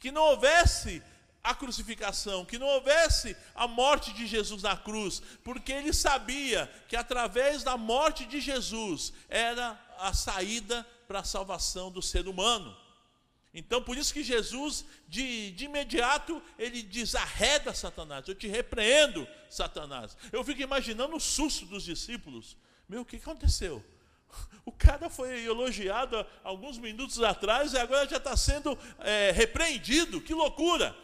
que 0.00 0.10
não 0.10 0.22
houvesse 0.22 1.02
a 1.42 1.54
crucificação, 1.54 2.44
que 2.44 2.58
não 2.58 2.66
houvesse 2.66 3.36
a 3.54 3.68
morte 3.68 4.12
de 4.12 4.26
Jesus 4.26 4.62
na 4.62 4.76
cruz, 4.76 5.22
porque 5.44 5.72
ele 5.72 5.92
sabia 5.92 6.70
que 6.88 6.96
através 6.96 7.62
da 7.62 7.76
morte 7.76 8.26
de 8.26 8.40
Jesus 8.40 9.12
era 9.28 9.78
a 9.98 10.12
saída 10.12 10.86
para 11.06 11.20
a 11.20 11.24
salvação 11.24 11.90
do 11.90 12.02
ser 12.02 12.26
humano. 12.26 12.76
Então, 13.52 13.82
por 13.82 13.96
isso 13.96 14.14
que 14.14 14.22
Jesus, 14.22 14.84
de, 15.08 15.50
de 15.52 15.64
imediato, 15.64 16.40
ele 16.58 16.82
diz: 16.82 17.14
Satanás, 17.74 18.28
eu 18.28 18.34
te 18.34 18.46
repreendo, 18.46 19.26
Satanás. 19.48 20.16
Eu 20.30 20.44
fico 20.44 20.62
imaginando 20.62 21.16
o 21.16 21.20
susto 21.20 21.66
dos 21.66 21.84
discípulos. 21.84 22.56
Meu, 22.88 23.02
o 23.02 23.04
que 23.04 23.16
aconteceu? 23.16 23.84
O 24.64 24.72
cara 24.72 25.08
foi 25.08 25.44
elogiado 25.44 26.24
alguns 26.44 26.78
minutos 26.78 27.20
atrás 27.22 27.72
e 27.72 27.78
agora 27.78 28.08
já 28.08 28.18
está 28.18 28.36
sendo 28.36 28.78
é, 29.00 29.32
repreendido. 29.32 30.20
Que 30.20 30.34
loucura! 30.34 30.94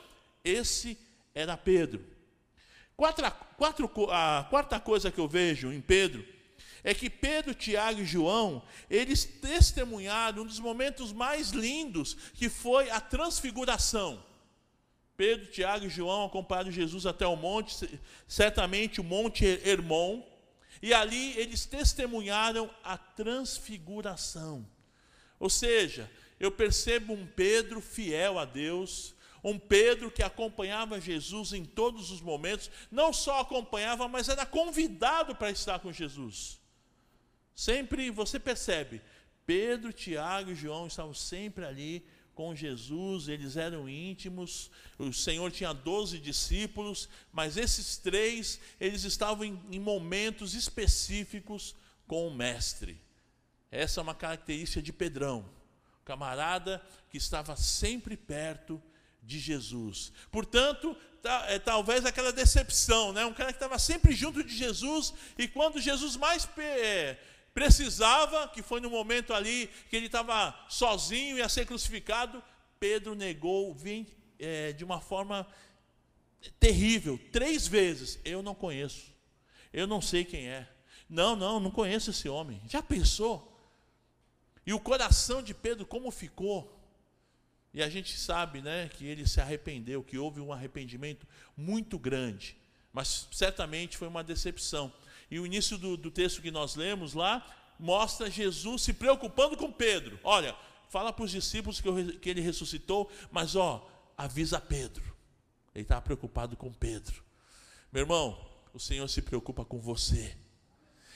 Esse 0.44 0.96
era 1.34 1.56
Pedro. 1.56 2.04
Quatro, 2.96 3.30
quatro, 3.56 3.90
a 4.10 4.46
quarta 4.48 4.78
coisa 4.78 5.10
que 5.10 5.18
eu 5.18 5.26
vejo 5.26 5.72
em 5.72 5.80
Pedro 5.80 6.24
é 6.86 6.94
que 6.94 7.10
Pedro, 7.10 7.52
Tiago 7.52 8.00
e 8.00 8.04
João, 8.04 8.62
eles 8.88 9.24
testemunharam 9.24 10.44
um 10.44 10.46
dos 10.46 10.60
momentos 10.60 11.12
mais 11.12 11.50
lindos, 11.50 12.14
que 12.32 12.48
foi 12.48 12.88
a 12.90 13.00
transfiguração. 13.00 14.24
Pedro, 15.16 15.46
Tiago 15.46 15.86
e 15.86 15.90
João 15.90 16.26
acompanharam 16.26 16.70
Jesus 16.70 17.04
até 17.04 17.26
o 17.26 17.34
monte, 17.34 17.98
certamente 18.28 19.00
o 19.00 19.04
Monte 19.04 19.44
Hermon, 19.64 20.22
e 20.82 20.92
ali 20.92 21.36
eles 21.38 21.66
testemunharam 21.66 22.70
a 22.82 22.96
transfiguração. 22.96 24.66
Ou 25.38 25.50
seja, 25.50 26.10
eu 26.38 26.50
percebo 26.50 27.12
um 27.12 27.26
Pedro 27.26 27.80
fiel 27.80 28.38
a 28.38 28.44
Deus, 28.44 29.14
um 29.42 29.58
Pedro 29.58 30.10
que 30.10 30.22
acompanhava 30.22 31.00
Jesus 31.00 31.52
em 31.52 31.64
todos 31.64 32.10
os 32.10 32.20
momentos, 32.20 32.70
não 32.90 33.12
só 33.12 33.40
acompanhava, 33.40 34.08
mas 34.08 34.28
era 34.28 34.44
convidado 34.44 35.34
para 35.34 35.50
estar 35.50 35.78
com 35.78 35.92
Jesus. 35.92 36.60
Sempre 37.54 38.10
você 38.10 38.38
percebe, 38.38 39.00
Pedro, 39.46 39.92
Tiago 39.92 40.50
e 40.50 40.54
João 40.54 40.88
estavam 40.88 41.14
sempre 41.14 41.64
ali 41.64 42.04
com 42.36 42.54
Jesus, 42.54 43.28
eles 43.28 43.56
eram 43.56 43.88
íntimos, 43.88 44.70
o 44.98 45.10
Senhor 45.10 45.50
tinha 45.50 45.72
doze 45.72 46.18
discípulos, 46.18 47.08
mas 47.32 47.56
esses 47.56 47.96
três, 47.96 48.60
eles 48.78 49.04
estavam 49.04 49.42
em, 49.42 49.58
em 49.72 49.80
momentos 49.80 50.54
específicos 50.54 51.74
com 52.06 52.28
o 52.28 52.34
Mestre. 52.34 53.00
Essa 53.70 54.00
é 54.00 54.02
uma 54.02 54.14
característica 54.14 54.82
de 54.82 54.92
Pedrão, 54.92 55.48
camarada 56.04 56.80
que 57.08 57.16
estava 57.16 57.56
sempre 57.56 58.18
perto 58.18 58.80
de 59.22 59.38
Jesus. 59.38 60.12
Portanto, 60.30 60.94
é, 61.48 61.58
talvez 61.58 62.04
aquela 62.04 62.32
decepção, 62.34 63.14
né? 63.14 63.24
um 63.24 63.32
cara 63.32 63.50
que 63.50 63.56
estava 63.56 63.78
sempre 63.78 64.12
junto 64.12 64.44
de 64.44 64.54
Jesus, 64.54 65.14
e 65.38 65.48
quando 65.48 65.80
Jesus 65.80 66.16
mais 66.16 66.46
é, 66.58 67.18
precisava, 67.56 68.48
que 68.48 68.60
foi 68.60 68.82
no 68.82 68.90
momento 68.90 69.32
ali 69.32 69.70
que 69.88 69.96
ele 69.96 70.04
estava 70.04 70.54
sozinho 70.68 71.38
e 71.38 71.38
ia 71.38 71.48
ser 71.48 71.64
crucificado, 71.64 72.44
Pedro 72.78 73.14
negou 73.14 73.74
é, 74.38 74.74
de 74.74 74.84
uma 74.84 75.00
forma 75.00 75.46
terrível, 76.60 77.18
três 77.32 77.66
vezes. 77.66 78.20
Eu 78.26 78.42
não 78.42 78.54
conheço, 78.54 79.10
eu 79.72 79.86
não 79.86 80.02
sei 80.02 80.22
quem 80.22 80.46
é. 80.46 80.68
Não, 81.08 81.34
não, 81.34 81.58
não 81.58 81.70
conheço 81.70 82.10
esse 82.10 82.28
homem. 82.28 82.60
Já 82.68 82.82
pensou? 82.82 83.58
E 84.66 84.74
o 84.74 84.78
coração 84.78 85.42
de 85.42 85.54
Pedro, 85.54 85.86
como 85.86 86.10
ficou? 86.10 86.78
E 87.72 87.82
a 87.82 87.88
gente 87.88 88.18
sabe 88.18 88.60
né, 88.60 88.90
que 88.90 89.06
ele 89.06 89.26
se 89.26 89.40
arrependeu, 89.40 90.04
que 90.04 90.18
houve 90.18 90.42
um 90.42 90.52
arrependimento 90.52 91.26
muito 91.56 91.98
grande. 91.98 92.54
Mas 92.92 93.28
certamente 93.32 93.96
foi 93.96 94.08
uma 94.08 94.22
decepção. 94.22 94.92
E 95.30 95.40
o 95.40 95.46
início 95.46 95.76
do, 95.76 95.96
do 95.96 96.10
texto 96.10 96.40
que 96.40 96.50
nós 96.50 96.76
lemos 96.76 97.14
lá 97.14 97.44
mostra 97.78 98.30
Jesus 98.30 98.82
se 98.82 98.92
preocupando 98.92 99.56
com 99.56 99.70
Pedro. 99.70 100.18
Olha, 100.22 100.56
fala 100.88 101.12
para 101.12 101.24
os 101.24 101.30
discípulos 101.30 101.80
que, 101.80 101.88
eu, 101.88 102.18
que 102.18 102.30
ele 102.30 102.40
ressuscitou, 102.40 103.10
mas 103.30 103.56
ó, 103.56 103.88
avisa 104.16 104.60
Pedro. 104.60 105.04
Ele 105.74 105.82
estava 105.82 106.02
preocupado 106.02 106.56
com 106.56 106.72
Pedro. 106.72 107.22
Meu 107.92 108.02
irmão, 108.02 108.48
o 108.72 108.78
Senhor 108.78 109.06
se 109.08 109.20
preocupa 109.20 109.64
com 109.64 109.78
você. 109.78 110.36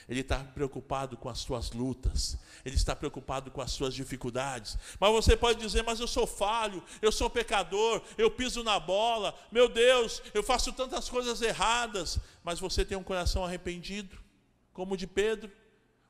Ele 0.09 0.21
está 0.21 0.39
preocupado 0.39 1.15
com 1.15 1.29
as 1.29 1.39
suas 1.39 1.71
lutas, 1.71 2.37
ele 2.65 2.75
está 2.75 2.95
preocupado 2.95 3.51
com 3.51 3.61
as 3.61 3.71
suas 3.71 3.93
dificuldades. 3.93 4.77
Mas 4.99 5.11
você 5.11 5.37
pode 5.37 5.59
dizer, 5.59 5.83
mas 5.83 5.99
eu 5.99 6.07
sou 6.07 6.27
falho, 6.27 6.83
eu 7.01 7.11
sou 7.11 7.29
pecador, 7.29 8.01
eu 8.17 8.29
piso 8.29 8.63
na 8.63 8.79
bola, 8.79 9.37
meu 9.51 9.69
Deus, 9.69 10.21
eu 10.33 10.43
faço 10.43 10.73
tantas 10.73 11.09
coisas 11.09 11.41
erradas. 11.41 12.19
Mas 12.43 12.59
você 12.59 12.83
tem 12.83 12.97
um 12.97 13.03
coração 13.03 13.45
arrependido, 13.45 14.17
como 14.73 14.93
o 14.93 14.97
de 14.97 15.07
Pedro. 15.07 15.51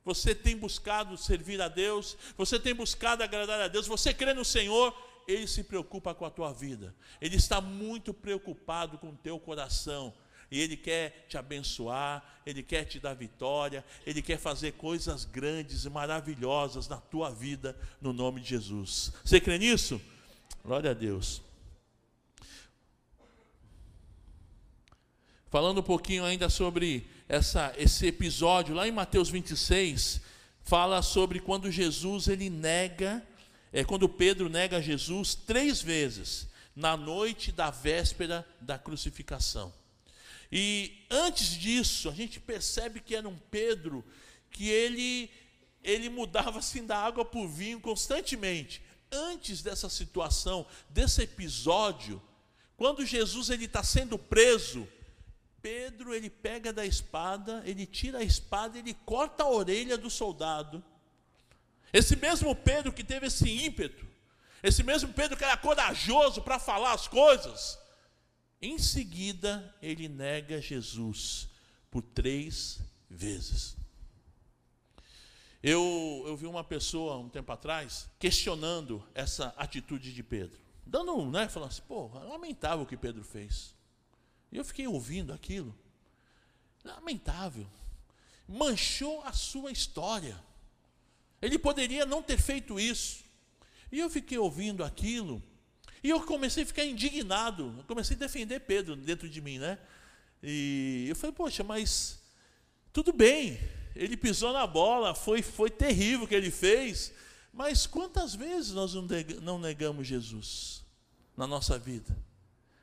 Você 0.04 0.34
tem 0.34 0.56
buscado 0.56 1.16
servir 1.16 1.60
a 1.60 1.68
Deus, 1.68 2.16
você 2.36 2.58
tem 2.58 2.74
buscado 2.74 3.22
agradar 3.22 3.60
a 3.60 3.68
Deus, 3.68 3.86
você 3.86 4.12
crê 4.12 4.34
no 4.34 4.44
Senhor, 4.44 4.92
Ele 5.28 5.46
se 5.46 5.62
preocupa 5.62 6.12
com 6.12 6.24
a 6.24 6.30
tua 6.30 6.52
vida, 6.52 6.92
Ele 7.20 7.36
está 7.36 7.60
muito 7.60 8.12
preocupado 8.12 8.98
com 8.98 9.10
o 9.10 9.16
teu 9.16 9.38
coração, 9.38 10.12
e 10.52 10.60
Ele 10.60 10.76
quer 10.76 11.24
te 11.30 11.38
abençoar, 11.38 12.22
Ele 12.44 12.62
quer 12.62 12.84
te 12.84 13.00
dar 13.00 13.14
vitória, 13.14 13.82
Ele 14.06 14.20
quer 14.20 14.38
fazer 14.38 14.72
coisas 14.72 15.24
grandes 15.24 15.86
e 15.86 15.90
maravilhosas 15.90 16.86
na 16.86 16.98
tua 16.98 17.30
vida, 17.30 17.74
no 18.02 18.12
nome 18.12 18.42
de 18.42 18.50
Jesus. 18.50 19.14
Você 19.24 19.40
crê 19.40 19.56
nisso? 19.56 19.98
Glória 20.62 20.90
a 20.90 20.94
Deus. 20.94 21.40
Falando 25.48 25.78
um 25.78 25.82
pouquinho 25.82 26.22
ainda 26.22 26.50
sobre 26.50 27.06
essa, 27.26 27.72
esse 27.78 28.06
episódio, 28.06 28.74
lá 28.74 28.86
em 28.86 28.92
Mateus 28.92 29.30
26, 29.30 30.20
fala 30.62 31.00
sobre 31.00 31.40
quando 31.40 31.70
Jesus 31.70 32.28
ele 32.28 32.50
nega, 32.50 33.26
é 33.72 33.82
quando 33.84 34.06
Pedro 34.06 34.50
nega 34.50 34.82
Jesus 34.82 35.34
três 35.34 35.80
vezes, 35.80 36.46
na 36.76 36.94
noite 36.94 37.50
da 37.50 37.70
véspera 37.70 38.46
da 38.60 38.78
crucificação. 38.78 39.72
E 40.52 41.06
antes 41.10 41.48
disso, 41.54 42.10
a 42.10 42.12
gente 42.12 42.38
percebe 42.38 43.00
que 43.00 43.16
era 43.16 43.26
um 43.26 43.38
Pedro 43.50 44.04
que 44.50 44.68
ele 44.68 45.30
ele 45.82 46.08
mudava 46.08 46.60
assim 46.60 46.86
da 46.86 46.96
água 46.96 47.24
para 47.24 47.40
o 47.40 47.48
vinho 47.48 47.80
constantemente. 47.80 48.82
Antes 49.10 49.62
dessa 49.62 49.88
situação, 49.88 50.64
desse 50.88 51.22
episódio, 51.22 52.22
quando 52.76 53.04
Jesus 53.04 53.50
ele 53.50 53.64
está 53.64 53.82
sendo 53.82 54.16
preso, 54.16 54.86
Pedro 55.60 56.14
ele 56.14 56.30
pega 56.30 56.72
da 56.72 56.86
espada, 56.86 57.62
ele 57.64 57.84
tira 57.84 58.18
a 58.18 58.22
espada, 58.22 58.78
ele 58.78 58.94
corta 59.04 59.42
a 59.42 59.48
orelha 59.48 59.98
do 59.98 60.08
soldado. 60.08 60.84
Esse 61.92 62.14
mesmo 62.14 62.54
Pedro 62.54 62.92
que 62.92 63.02
teve 63.02 63.26
esse 63.26 63.48
ímpeto, 63.50 64.06
esse 64.62 64.82
mesmo 64.82 65.12
Pedro 65.12 65.36
que 65.36 65.44
era 65.44 65.56
corajoso 65.56 66.42
para 66.42 66.58
falar 66.58 66.92
as 66.92 67.08
coisas, 67.08 67.78
em 68.62 68.78
seguida, 68.78 69.74
ele 69.82 70.08
nega 70.08 70.62
Jesus 70.62 71.48
por 71.90 72.00
três 72.00 72.80
vezes. 73.10 73.76
Eu, 75.60 76.24
eu 76.26 76.36
vi 76.36 76.46
uma 76.46 76.62
pessoa 76.62 77.18
um 77.18 77.28
tempo 77.28 77.50
atrás 77.50 78.08
questionando 78.18 79.04
essa 79.14 79.48
atitude 79.56 80.14
de 80.14 80.22
Pedro, 80.22 80.58
dando 80.86 81.14
um, 81.16 81.30
né, 81.30 81.48
falando 81.48 81.70
assim, 81.70 81.82
pô, 81.82 82.06
lamentável 82.08 82.84
o 82.84 82.86
que 82.86 82.96
Pedro 82.96 83.24
fez. 83.24 83.74
E 84.50 84.56
eu 84.56 84.64
fiquei 84.64 84.86
ouvindo 84.86 85.32
aquilo, 85.32 85.74
lamentável, 86.84 87.66
manchou 88.46 89.22
a 89.22 89.32
sua 89.32 89.72
história. 89.72 90.40
Ele 91.40 91.58
poderia 91.58 92.06
não 92.06 92.22
ter 92.22 92.38
feito 92.38 92.78
isso. 92.78 93.24
E 93.90 93.98
eu 93.98 94.08
fiquei 94.08 94.38
ouvindo 94.38 94.84
aquilo, 94.84 95.42
e 96.02 96.10
eu 96.10 96.20
comecei 96.22 96.64
a 96.64 96.66
ficar 96.66 96.84
indignado, 96.84 97.74
eu 97.78 97.84
comecei 97.84 98.16
a 98.16 98.18
defender 98.18 98.60
Pedro 98.60 98.96
dentro 98.96 99.28
de 99.28 99.40
mim, 99.40 99.58
né? 99.58 99.78
E 100.42 101.06
eu 101.08 101.14
falei, 101.14 101.34
poxa, 101.34 101.62
mas 101.62 102.20
tudo 102.92 103.12
bem, 103.12 103.58
ele 103.94 104.16
pisou 104.16 104.52
na 104.52 104.66
bola, 104.66 105.14
foi, 105.14 105.42
foi 105.42 105.70
terrível 105.70 106.24
o 106.24 106.28
que 106.28 106.34
ele 106.34 106.50
fez, 106.50 107.12
mas 107.52 107.86
quantas 107.86 108.34
vezes 108.34 108.72
nós 108.72 108.94
não 108.94 109.58
negamos 109.58 110.06
Jesus 110.06 110.82
na 111.36 111.46
nossa 111.46 111.78
vida? 111.78 112.16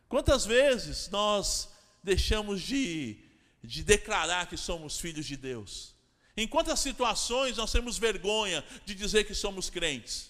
Quantas 0.07 0.45
vezes 0.45 1.09
nós 1.09 1.69
deixamos 2.03 2.61
de, 2.61 3.17
de 3.63 3.83
declarar 3.83 4.47
que 4.47 4.55
somos 4.55 4.99
filhos 4.99 5.25
de 5.25 5.35
Deus? 5.35 5.93
Em 6.37 6.47
quantas 6.47 6.79
situações 6.79 7.57
nós 7.57 7.71
temos 7.71 7.97
vergonha 7.97 8.63
de 8.85 8.95
dizer 8.95 9.25
que 9.25 9.35
somos 9.35 9.69
crentes? 9.69 10.28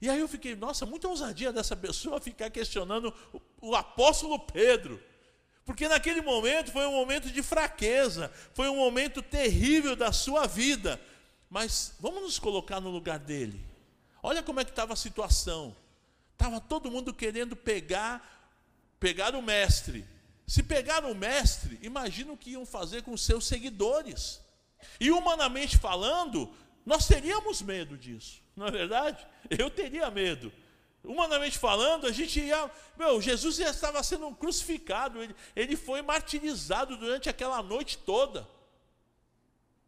E 0.00 0.10
aí 0.10 0.20
eu 0.20 0.28
fiquei, 0.28 0.54
nossa, 0.54 0.84
muita 0.84 1.08
ousadia 1.08 1.52
dessa 1.52 1.74
pessoa 1.74 2.20
ficar 2.20 2.50
questionando 2.50 3.12
o, 3.32 3.70
o 3.70 3.74
apóstolo 3.74 4.38
Pedro. 4.38 5.02
Porque 5.64 5.88
naquele 5.88 6.20
momento 6.20 6.70
foi 6.70 6.86
um 6.86 6.92
momento 6.92 7.30
de 7.30 7.42
fraqueza, 7.42 8.30
foi 8.54 8.68
um 8.68 8.76
momento 8.76 9.22
terrível 9.22 9.96
da 9.96 10.12
sua 10.12 10.46
vida. 10.46 11.00
Mas 11.50 11.94
vamos 11.98 12.22
nos 12.22 12.38
colocar 12.38 12.80
no 12.80 12.90
lugar 12.90 13.18
dele. 13.18 13.60
Olha 14.22 14.42
como 14.42 14.60
é 14.60 14.64
que 14.64 14.70
estava 14.70 14.92
a 14.92 14.96
situação. 14.96 15.74
Estava 16.32 16.60
todo 16.60 16.90
mundo 16.90 17.14
querendo 17.14 17.56
pegar 17.56 18.34
pegar 18.98 19.34
o 19.34 19.42
mestre. 19.42 20.06
Se 20.46 20.62
pegaram 20.62 21.10
o 21.10 21.14
mestre, 21.14 21.78
imagina 21.82 22.32
o 22.32 22.36
que 22.36 22.50
iam 22.50 22.64
fazer 22.64 23.02
com 23.02 23.16
seus 23.16 23.46
seguidores. 23.46 24.40
E 25.00 25.10
humanamente 25.10 25.76
falando, 25.76 26.52
nós 26.84 27.06
teríamos 27.06 27.62
medo 27.62 27.96
disso, 27.98 28.40
não 28.56 28.66
é 28.66 28.70
verdade? 28.70 29.24
Eu 29.50 29.70
teria 29.70 30.10
medo. 30.10 30.50
Humanamente 31.04 31.58
falando, 31.58 32.06
a 32.06 32.10
gente 32.10 32.40
ia. 32.40 32.70
Meu, 32.96 33.20
Jesus 33.20 33.56
já 33.56 33.70
estava 33.70 34.02
sendo 34.02 34.34
crucificado, 34.34 35.22
ele, 35.22 35.36
ele 35.54 35.76
foi 35.76 36.02
martirizado 36.02 36.96
durante 36.96 37.28
aquela 37.28 37.62
noite 37.62 37.98
toda. 37.98 38.48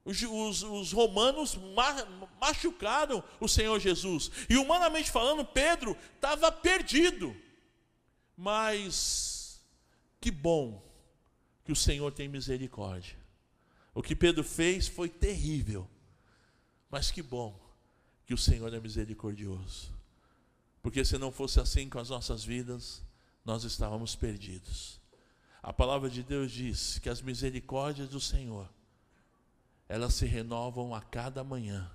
Os, 0.04 0.22
os, 0.22 0.62
os 0.62 0.92
romanos 0.92 1.57
ma, 1.57 2.07
machucaram 2.40 3.24
o 3.40 3.48
Senhor 3.48 3.81
Jesus. 3.81 4.31
E 4.48 4.57
humanamente 4.57 5.11
falando, 5.11 5.44
Pedro 5.44 5.96
estava 6.14 6.52
perdido. 6.52 7.35
Mas 8.37 9.61
que 10.20 10.31
bom 10.31 10.81
que 11.64 11.72
o 11.72 11.76
Senhor 11.76 12.12
tem 12.12 12.28
misericórdia. 12.28 13.18
O 13.92 14.02
que 14.02 14.14
Pedro 14.14 14.44
fez 14.44 14.87
foi 14.87 15.09
terrível, 15.09 15.90
mas 16.88 17.11
que 17.11 17.20
bom 17.20 17.67
que 18.29 18.35
o 18.35 18.38
Senhor 18.38 18.75
é 18.75 18.79
misericordioso. 18.79 19.91
Porque 20.83 21.03
se 21.03 21.17
não 21.17 21.33
fosse 21.33 21.59
assim 21.61 21.88
com 21.88 21.99
as 21.99 22.11
nossas 22.11 22.45
vidas, 22.45 23.03
nós 23.43 23.64
estávamos 23.64 24.14
perdidos. 24.14 25.01
A 25.62 25.73
palavra 25.73 26.11
de 26.11 26.23
Deus 26.23 26.53
diz 26.53 26.99
que 26.99 27.09
as 27.09 27.23
misericórdias 27.23 28.11
do 28.11 28.21
Senhor, 28.21 28.69
elas 29.88 30.12
se 30.12 30.27
renovam 30.27 30.95
a 30.95 31.01
cada 31.01 31.43
manhã, 31.43 31.91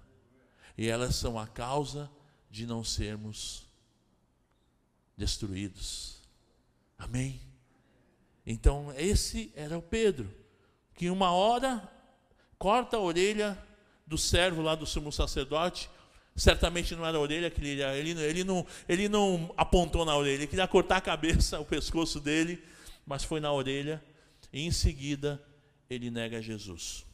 e 0.76 0.90
elas 0.90 1.16
são 1.16 1.38
a 1.38 1.46
causa 1.46 2.10
de 2.50 2.66
não 2.66 2.84
sermos 2.84 3.70
destruídos. 5.16 6.18
Amém? 6.98 7.40
Então, 8.44 8.92
esse 8.98 9.54
era 9.56 9.78
o 9.78 9.84
Pedro, 9.84 10.34
que 10.96 11.12
uma 11.12 11.32
hora 11.32 11.88
corta 12.58 12.98
a 12.98 13.00
orelha 13.00 13.56
do 14.08 14.18
servo 14.18 14.64
lá 14.64 14.74
do 14.74 14.88
sumo 14.88 15.12
sacerdote, 15.12 15.92
certamente 16.36 16.96
não 16.96 17.06
era 17.06 17.18
a 17.18 17.22
orelha 17.22 17.50
que 17.50 17.62
ele, 17.62 17.82
ele, 17.82 18.22
ele, 18.22 18.44
não, 18.44 18.66
ele 18.88 19.08
não 19.08 19.54
apontou 19.56 20.04
na 20.06 20.16
orelha, 20.16 20.36
ele 20.36 20.48
queria 20.48 20.68
cortar 20.68 20.98
a 20.98 21.02
cabeça, 21.02 21.60
o 21.62 21.66
pescoço 21.66 22.20
dele, 22.20 22.64
mas 23.06 23.24
foi 23.24 23.40
na 23.40 23.52
orelha, 23.52 24.04
e 24.52 24.62
em 24.62 24.72
seguida 24.72 25.44
ele 25.90 26.10
nega 26.10 26.42
Jesus. 26.42 27.06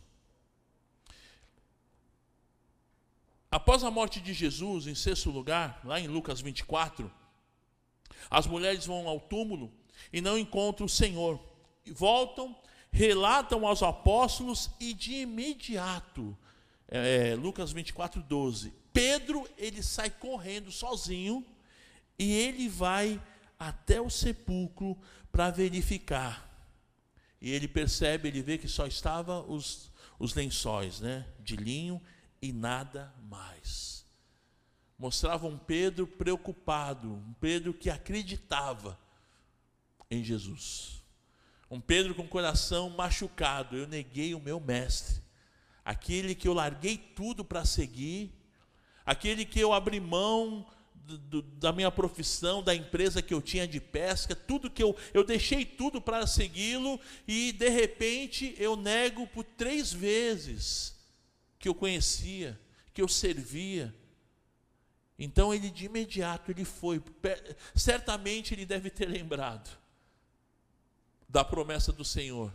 Após 3.52 3.84
a 3.84 3.90
morte 3.90 4.22
de 4.22 4.32
Jesus, 4.34 4.86
em 4.86 4.94
sexto 4.94 5.32
lugar, 5.32 5.82
lá 5.84 6.00
em 6.00 6.08
Lucas 6.08 6.40
24, 6.40 7.12
as 8.30 8.46
mulheres 8.46 8.86
vão 8.86 9.08
ao 9.08 9.20
túmulo 9.20 9.72
e 10.14 10.22
não 10.22 10.38
encontram 10.38 10.86
o 10.86 10.90
Senhor. 10.90 11.40
E 11.84 11.92
voltam, 11.92 12.56
relatam 12.92 13.66
aos 13.66 13.82
apóstolos 13.82 14.70
e 14.80 14.94
de 14.94 15.22
imediato, 15.22 16.38
é, 16.88 17.36
Lucas 17.36 17.72
24, 17.72 18.22
12, 18.22 18.74
Pedro 18.94 19.48
ele 19.58 19.84
sai 19.84 20.10
correndo 20.10 20.72
sozinho 20.72 21.46
e 22.18 22.32
ele 22.32 22.68
vai 22.68 23.22
até 23.58 24.02
o 24.02 24.10
sepulcro 24.10 24.98
para 25.32 25.50
verificar. 25.50 26.48
E 27.42 27.52
ele 27.52 27.68
percebe, 27.68 28.28
ele 28.28 28.42
vê 28.42 28.58
que 28.58 28.68
só 28.68 28.86
estava 28.86 29.42
os, 29.42 29.92
os 30.18 30.34
lençóis, 30.34 31.00
né, 31.00 31.26
de 31.40 31.56
linho 31.56 32.02
e 32.42 32.52
nada 32.52 33.14
mais. 33.30 34.06
Mostrava 34.98 35.48
um 35.48 35.58
Pedro 35.58 36.06
preocupado, 36.06 37.14
um 37.14 37.34
Pedro 37.40 37.74
que 37.74 37.90
acreditava 37.90 39.00
em 40.12 40.24
Jesus. 40.24 41.02
Um 41.72 41.80
Pedro 41.80 42.16
com 42.16 42.24
o 42.24 42.28
coração 42.28 42.90
machucado. 42.90 43.78
Eu 43.78 43.88
neguei 43.88 44.34
o 44.36 44.40
meu 44.40 44.60
mestre, 44.60 45.22
aquele 45.86 46.36
que 46.36 46.48
eu 46.48 46.54
larguei 46.54 46.98
tudo 46.98 47.46
para 47.46 47.64
seguir, 47.64 48.34
aquele 49.10 49.44
que 49.44 49.60
eu 49.60 49.74
abri 49.74 50.00
mão 50.00 50.64
do, 50.94 51.42
da 51.42 51.74
minha 51.74 51.90
profissão, 51.90 52.62
da 52.62 52.76
empresa 52.76 53.24
que 53.24 53.34
eu 53.34 53.42
tinha 53.42 53.68
de 53.68 53.82
pesca, 53.82 54.36
tudo 54.36 54.70
que 54.70 54.84
eu, 54.84 54.96
eu 55.16 55.24
deixei 55.24 55.66
tudo 55.66 56.00
para 56.00 56.28
segui-lo 56.28 57.00
e 57.28 57.52
de 57.52 57.70
repente 57.70 58.54
eu 58.60 58.76
nego 58.76 59.26
por 59.26 59.44
três 59.44 59.92
vezes 59.92 60.96
que 61.58 61.68
eu 61.68 61.74
conhecia, 61.74 62.60
que 62.94 63.02
eu 63.02 63.08
servia. 63.08 63.96
Então 65.18 65.52
ele 65.52 65.72
de 65.72 65.88
imediato 65.88 66.52
ele 66.52 66.64
foi, 66.64 67.02
certamente 67.74 68.54
ele 68.54 68.64
deve 68.64 68.92
ter 68.92 69.08
lembrado 69.08 69.76
da 71.28 71.44
promessa 71.44 71.92
do 71.92 72.06
Senhor, 72.06 72.54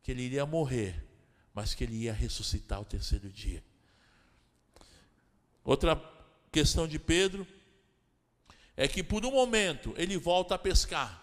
que 0.00 0.12
ele 0.12 0.22
iria 0.22 0.46
morrer, 0.46 1.04
mas 1.52 1.74
que 1.74 1.82
ele 1.82 2.04
ia 2.04 2.12
ressuscitar 2.12 2.80
o 2.80 2.84
terceiro 2.84 3.28
dia. 3.28 3.64
Outra 5.64 6.00
questão 6.50 6.88
de 6.88 6.98
Pedro 6.98 7.46
é 8.76 8.88
que 8.88 9.02
por 9.02 9.24
um 9.24 9.30
momento 9.30 9.94
ele 9.96 10.16
volta 10.16 10.54
a 10.54 10.58
pescar. 10.58 11.22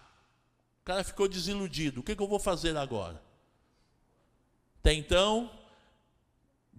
O 0.80 0.84
cara 0.84 1.04
ficou 1.04 1.28
desiludido. 1.28 2.00
O 2.00 2.02
que, 2.02 2.16
que 2.16 2.22
eu 2.22 2.28
vou 2.28 2.38
fazer 2.38 2.76
agora? 2.76 3.22
Até 4.78 4.94
então, 4.94 5.50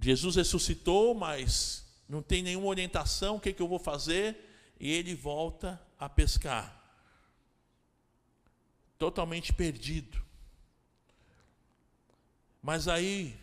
Jesus 0.01 0.35
ressuscitou, 0.35 1.13
mas 1.13 1.85
não 2.09 2.21
tem 2.21 2.41
nenhuma 2.41 2.67
orientação. 2.67 3.35
O 3.35 3.39
que, 3.39 3.53
que 3.53 3.61
eu 3.61 3.67
vou 3.67 3.77
fazer? 3.77 4.73
E 4.79 4.91
ele 4.91 5.13
volta 5.13 5.79
a 5.99 6.09
pescar. 6.09 6.75
Totalmente 8.97 9.53
perdido. 9.53 10.19
Mas 12.61 12.87
aí, 12.87 13.39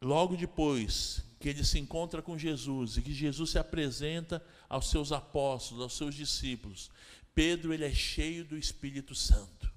logo 0.00 0.36
depois 0.36 1.23
que 1.44 1.50
ele 1.50 1.62
se 1.62 1.78
encontra 1.78 2.22
com 2.22 2.38
Jesus 2.38 2.96
e 2.96 3.02
que 3.02 3.12
Jesus 3.12 3.50
se 3.50 3.58
apresenta 3.58 4.42
aos 4.66 4.88
seus 4.88 5.12
apóstolos, 5.12 5.82
aos 5.82 5.94
seus 5.94 6.14
discípulos, 6.14 6.90
Pedro 7.34 7.74
ele 7.74 7.84
é 7.84 7.92
cheio 7.92 8.46
do 8.46 8.56
Espírito 8.56 9.14
Santo. 9.14 9.70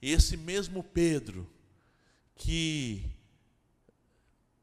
E 0.00 0.12
esse 0.12 0.36
mesmo 0.36 0.84
Pedro 0.84 1.50
que 2.36 3.10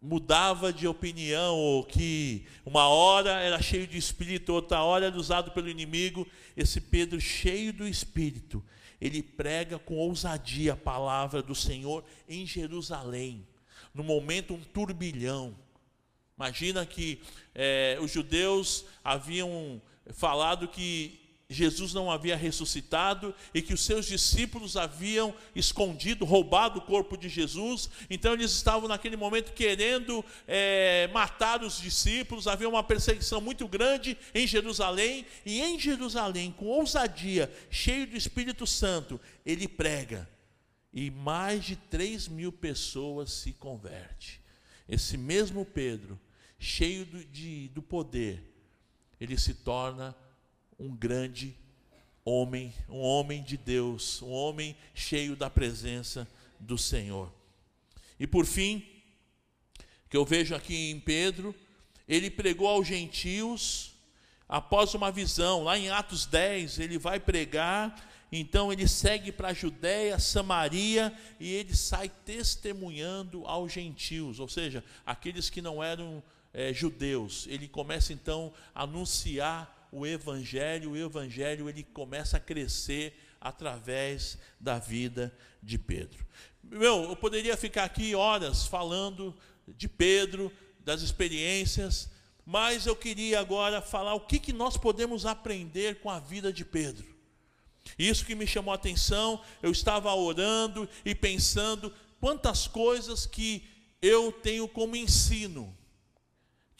mudava 0.01 0.71
de 0.71 0.87
opinião, 0.87 1.57
ou 1.57 1.83
que 1.83 2.47
uma 2.65 2.87
hora 2.87 3.31
era 3.31 3.61
cheio 3.61 3.85
de 3.85 3.97
espírito, 3.97 4.53
outra 4.53 4.81
hora 4.83 5.07
era 5.07 5.17
usado 5.17 5.51
pelo 5.51 5.67
inimigo, 5.67 6.25
esse 6.55 6.79
Pedro 6.79 7.19
cheio 7.19 7.73
do 7.73 7.85
espírito, 7.85 8.63
ele 9.01 9.21
prega 9.21 9.77
com 9.77 9.97
ousadia 9.97 10.71
a 10.71 10.77
palavra 10.77 11.43
do 11.43 11.53
Senhor 11.53 12.05
em 12.25 12.47
Jerusalém, 12.47 13.45
no 13.93 14.01
momento 14.01 14.53
um 14.53 14.61
turbilhão, 14.61 15.57
Imagina 16.41 16.87
que 16.87 17.21
é, 17.53 17.99
os 18.01 18.09
judeus 18.09 18.83
haviam 19.03 19.79
falado 20.11 20.67
que 20.67 21.21
Jesus 21.47 21.93
não 21.93 22.09
havia 22.09 22.35
ressuscitado 22.35 23.35
e 23.53 23.61
que 23.61 23.75
os 23.75 23.85
seus 23.85 24.07
discípulos 24.07 24.75
haviam 24.75 25.35
escondido, 25.55 26.25
roubado 26.25 26.79
o 26.79 26.81
corpo 26.81 27.15
de 27.15 27.29
Jesus. 27.29 27.91
Então 28.09 28.33
eles 28.33 28.49
estavam 28.53 28.87
naquele 28.87 29.15
momento 29.15 29.53
querendo 29.53 30.25
é, 30.47 31.07
matar 31.13 31.61
os 31.61 31.79
discípulos. 31.79 32.47
Havia 32.47 32.67
uma 32.67 32.83
perseguição 32.83 33.39
muito 33.39 33.67
grande 33.67 34.17
em 34.33 34.47
Jerusalém. 34.47 35.27
E 35.45 35.61
em 35.61 35.77
Jerusalém, 35.77 36.51
com 36.51 36.65
ousadia, 36.65 37.53
cheio 37.69 38.07
do 38.07 38.17
Espírito 38.17 38.65
Santo, 38.65 39.21
ele 39.45 39.67
prega. 39.67 40.27
E 40.91 41.11
mais 41.11 41.63
de 41.65 41.75
3 41.75 42.29
mil 42.29 42.51
pessoas 42.51 43.31
se 43.31 43.51
convertem. 43.53 44.41
Esse 44.89 45.17
mesmo 45.17 45.63
Pedro 45.63 46.19
cheio 46.61 47.03
do, 47.07 47.25
de, 47.25 47.69
do 47.69 47.81
poder, 47.81 48.43
ele 49.19 49.35
se 49.35 49.55
torna 49.55 50.15
um 50.77 50.95
grande 50.95 51.57
homem, 52.23 52.71
um 52.87 52.99
homem 52.99 53.41
de 53.43 53.57
Deus, 53.57 54.21
um 54.21 54.29
homem 54.29 54.77
cheio 54.93 55.35
da 55.35 55.49
presença 55.49 56.27
do 56.59 56.77
Senhor. 56.77 57.33
E 58.19 58.27
por 58.27 58.45
fim, 58.45 58.85
que 60.07 60.15
eu 60.15 60.23
vejo 60.23 60.53
aqui 60.53 60.91
em 60.91 60.99
Pedro, 60.99 61.55
ele 62.07 62.29
pregou 62.29 62.67
aos 62.67 62.87
gentios 62.87 63.93
após 64.47 64.93
uma 64.93 65.11
visão, 65.11 65.63
lá 65.63 65.79
em 65.79 65.89
Atos 65.89 66.27
10, 66.27 66.77
ele 66.77 66.99
vai 66.99 67.19
pregar, 67.19 68.07
então 68.31 68.71
ele 68.71 68.87
segue 68.87 69.31
para 69.31 69.47
a 69.47 69.53
Judéia, 69.53 70.19
Samaria 70.19 71.11
e 71.39 71.51
ele 71.51 71.75
sai 71.75 72.09
testemunhando 72.09 73.47
aos 73.47 73.71
gentios, 73.73 74.39
ou 74.39 74.47
seja, 74.47 74.83
aqueles 75.03 75.49
que 75.49 75.61
não 75.61 75.81
eram 75.81 76.21
é, 76.53 76.73
judeus, 76.73 77.47
ele 77.49 77.67
começa 77.67 78.13
então 78.13 78.53
a 78.73 78.83
anunciar 78.83 79.89
o 79.91 80.05
evangelho, 80.05 80.91
o 80.91 80.97
evangelho 80.97 81.69
ele 81.69 81.83
começa 81.83 82.37
a 82.37 82.39
crescer 82.39 83.17
através 83.39 84.37
da 84.59 84.79
vida 84.79 85.35
de 85.61 85.77
Pedro. 85.77 86.25
Meu, 86.63 87.03
eu 87.03 87.15
poderia 87.15 87.57
ficar 87.57 87.83
aqui 87.83 88.15
horas 88.15 88.65
falando 88.65 89.35
de 89.67 89.87
Pedro, 89.87 90.51
das 90.79 91.01
experiências, 91.01 92.09
mas 92.45 92.85
eu 92.85 92.95
queria 92.95 93.39
agora 93.39 93.81
falar 93.81 94.13
o 94.13 94.21
que, 94.21 94.39
que 94.39 94.53
nós 94.53 94.77
podemos 94.77 95.25
aprender 95.25 95.99
com 95.99 96.09
a 96.09 96.19
vida 96.19 96.51
de 96.51 96.65
Pedro. 96.65 97.05
Isso 97.97 98.25
que 98.25 98.35
me 98.35 98.47
chamou 98.47 98.71
a 98.71 98.75
atenção, 98.75 99.41
eu 99.61 99.71
estava 99.71 100.13
orando 100.13 100.87
e 101.03 101.13
pensando 101.13 101.93
quantas 102.19 102.67
coisas 102.67 103.25
que 103.25 103.67
eu 104.01 104.31
tenho 104.31 104.67
como 104.67 104.95
ensino 104.95 105.75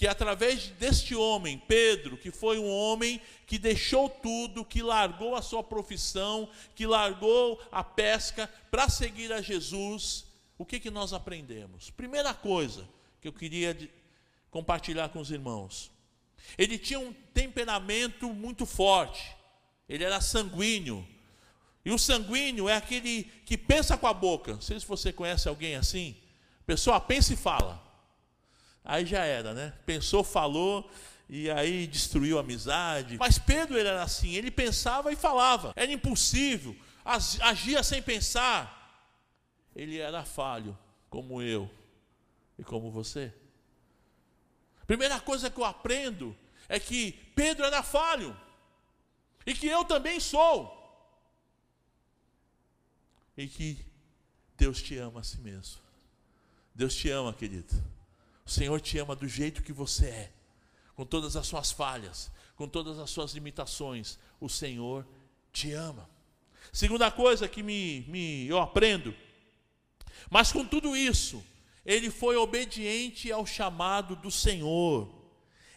que 0.02 0.08
através 0.08 0.70
deste 0.80 1.14
homem, 1.14 1.60
Pedro, 1.60 2.18
que 2.18 2.32
foi 2.32 2.58
um 2.58 2.68
homem 2.68 3.22
que 3.46 3.60
deixou 3.60 4.10
tudo, 4.10 4.66
que 4.66 4.82
largou 4.82 5.36
a 5.36 5.44
sua 5.44 5.64
profissão, 5.64 6.50
que 6.74 6.88
largou 6.88 7.62
a 7.72 7.84
pesca 7.84 8.52
para 8.72 8.90
seguir 8.90 9.32
a 9.32 9.44
Jesus, 9.44 10.26
o 10.58 10.66
que, 10.66 10.80
que 10.80 10.90
nós 10.90 11.14
aprendemos? 11.14 11.92
Primeira 11.92 12.34
coisa 12.34 12.90
que 13.22 13.28
eu 13.28 13.32
queria 13.32 13.78
compartilhar 14.50 15.10
com 15.10 15.20
os 15.20 15.30
irmãos. 15.30 15.92
Ele 16.58 16.80
tinha 16.80 17.00
um 17.00 17.14
temperamento 17.32 18.34
muito 18.34 18.66
forte, 18.66 19.36
ele 19.88 20.04
era 20.04 20.20
sanguíneo, 20.20 21.08
E 21.86 21.92
o 21.92 22.00
sanguíneo 22.00 22.68
é 22.68 22.76
aquele 22.76 23.26
que 23.46 23.56
pensa 23.56 23.96
com 23.96 24.08
a 24.08 24.14
boca. 24.16 24.54
Não 24.54 24.62
sei 24.62 24.80
se 24.80 24.88
você 24.88 25.14
conhece 25.14 25.48
alguém 25.48 25.76
assim. 25.76 26.18
Pessoa 26.66 27.00
pensa 27.00 27.34
e 27.34 27.38
fala. 27.38 27.91
Aí 28.84 29.06
já 29.06 29.24
era, 29.24 29.54
né? 29.54 29.74
Pensou, 29.86 30.24
falou 30.24 30.90
e 31.30 31.50
aí 31.50 31.88
destruiu 31.88 32.38
a 32.38 32.42
amizade. 32.42 33.18
Mas 33.18 33.40
Pedro 33.40 33.78
ele 33.78 33.88
era 33.88 34.04
assim, 34.04 34.34
ele 34.34 34.52
pensava 34.52 35.14
e 35.14 35.16
falava. 35.16 35.72
Era 35.78 35.92
impossível, 35.92 36.76
agia 37.06 37.82
sem 37.84 38.02
pensar. 38.02 38.78
Ele 39.74 39.98
era 39.98 40.26
falho, 40.26 40.78
como 41.10 41.42
eu 41.42 41.72
e 42.60 42.64
como 42.64 42.92
você. 42.92 43.34
Primeira 44.86 45.22
coisa 45.22 45.50
que 45.50 45.58
eu 45.58 45.64
aprendo 45.64 46.36
é 46.68 46.80
que 46.80 47.14
Pedro 47.34 47.64
era 47.64 47.82
falho 47.82 48.38
e 49.46 49.54
que 49.54 49.68
eu 49.68 49.86
também 49.86 50.20
sou. 50.20 50.78
E 53.38 53.48
que 53.48 53.86
Deus 54.58 54.82
te 54.82 54.98
ama 54.98 55.22
a 55.22 55.24
si 55.24 55.40
mesmo. 55.40 55.82
Deus 56.76 56.94
te 56.94 57.10
ama, 57.10 57.34
querido. 57.34 57.74
O 58.52 58.54
Senhor 58.54 58.82
te 58.82 58.98
ama 58.98 59.16
do 59.16 59.30
jeito 59.30 59.64
que 59.64 59.72
você 59.72 60.08
é, 60.08 60.32
com 60.94 61.06
todas 61.06 61.38
as 61.38 61.48
suas 61.48 61.72
falhas, 61.72 62.30
com 62.54 62.68
todas 62.68 63.00
as 63.00 63.10
suas 63.10 63.32
limitações. 63.32 64.20
O 64.42 64.50
Senhor 64.50 65.08
te 65.54 65.72
ama. 65.72 66.10
Segunda 66.74 67.10
coisa 67.10 67.48
que 67.48 67.64
me, 67.64 68.04
me 68.10 68.46
eu 68.48 68.60
aprendo, 68.60 69.16
mas 70.30 70.52
com 70.52 70.66
tudo 70.66 70.98
isso, 70.98 71.42
ele 71.86 72.12
foi 72.12 72.36
obediente 72.36 73.32
ao 73.32 73.46
chamado 73.46 74.18
do 74.18 74.30
Senhor. 74.30 75.10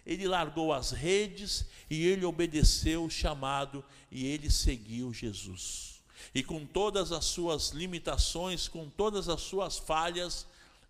Ele 0.04 0.26
largou 0.26 0.72
as 0.72 0.90
redes 0.90 1.66
e 1.88 2.04
ele 2.04 2.24
obedeceu 2.24 3.04
o 3.04 3.10
chamado 3.10 3.84
e 4.10 4.26
ele 4.26 4.50
seguiu 4.50 5.14
Jesus. 5.14 6.02
E 6.34 6.42
com 6.42 6.66
todas 6.66 7.12
as 7.12 7.24
suas 7.24 7.70
limitações, 7.70 8.66
com 8.66 8.90
todas 8.90 9.28
as 9.28 9.42
suas 9.42 9.78
falhas, 9.78 10.44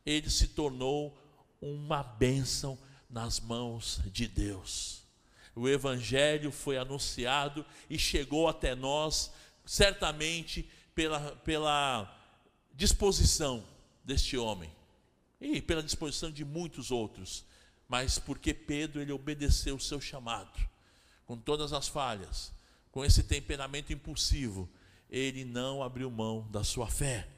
ele 0.06 0.30
se 0.30 0.48
tornou 0.48 1.14
uma 1.64 2.02
bênção 2.02 2.78
nas 3.08 3.40
mãos 3.40 4.00
de 4.06 4.28
Deus. 4.28 5.02
O 5.54 5.68
Evangelho 5.68 6.50
foi 6.50 6.76
anunciado 6.76 7.64
e 7.88 7.98
chegou 7.98 8.48
até 8.48 8.74
nós, 8.74 9.32
certamente 9.64 10.68
pela, 10.94 11.36
pela 11.36 12.14
disposição 12.74 13.64
deste 14.04 14.36
homem 14.36 14.70
e 15.40 15.62
pela 15.62 15.82
disposição 15.82 16.30
de 16.30 16.44
muitos 16.44 16.90
outros, 16.90 17.44
mas 17.88 18.18
porque 18.18 18.52
Pedro 18.52 19.00
ele 19.00 19.12
obedeceu 19.12 19.76
o 19.76 19.80
seu 19.80 20.00
chamado, 20.00 20.58
com 21.24 21.38
todas 21.38 21.72
as 21.72 21.88
falhas, 21.88 22.52
com 22.90 23.04
esse 23.04 23.22
temperamento 23.22 23.92
impulsivo, 23.92 24.68
ele 25.08 25.44
não 25.44 25.82
abriu 25.82 26.10
mão 26.10 26.46
da 26.50 26.62
sua 26.62 26.88
fé. 26.88 27.28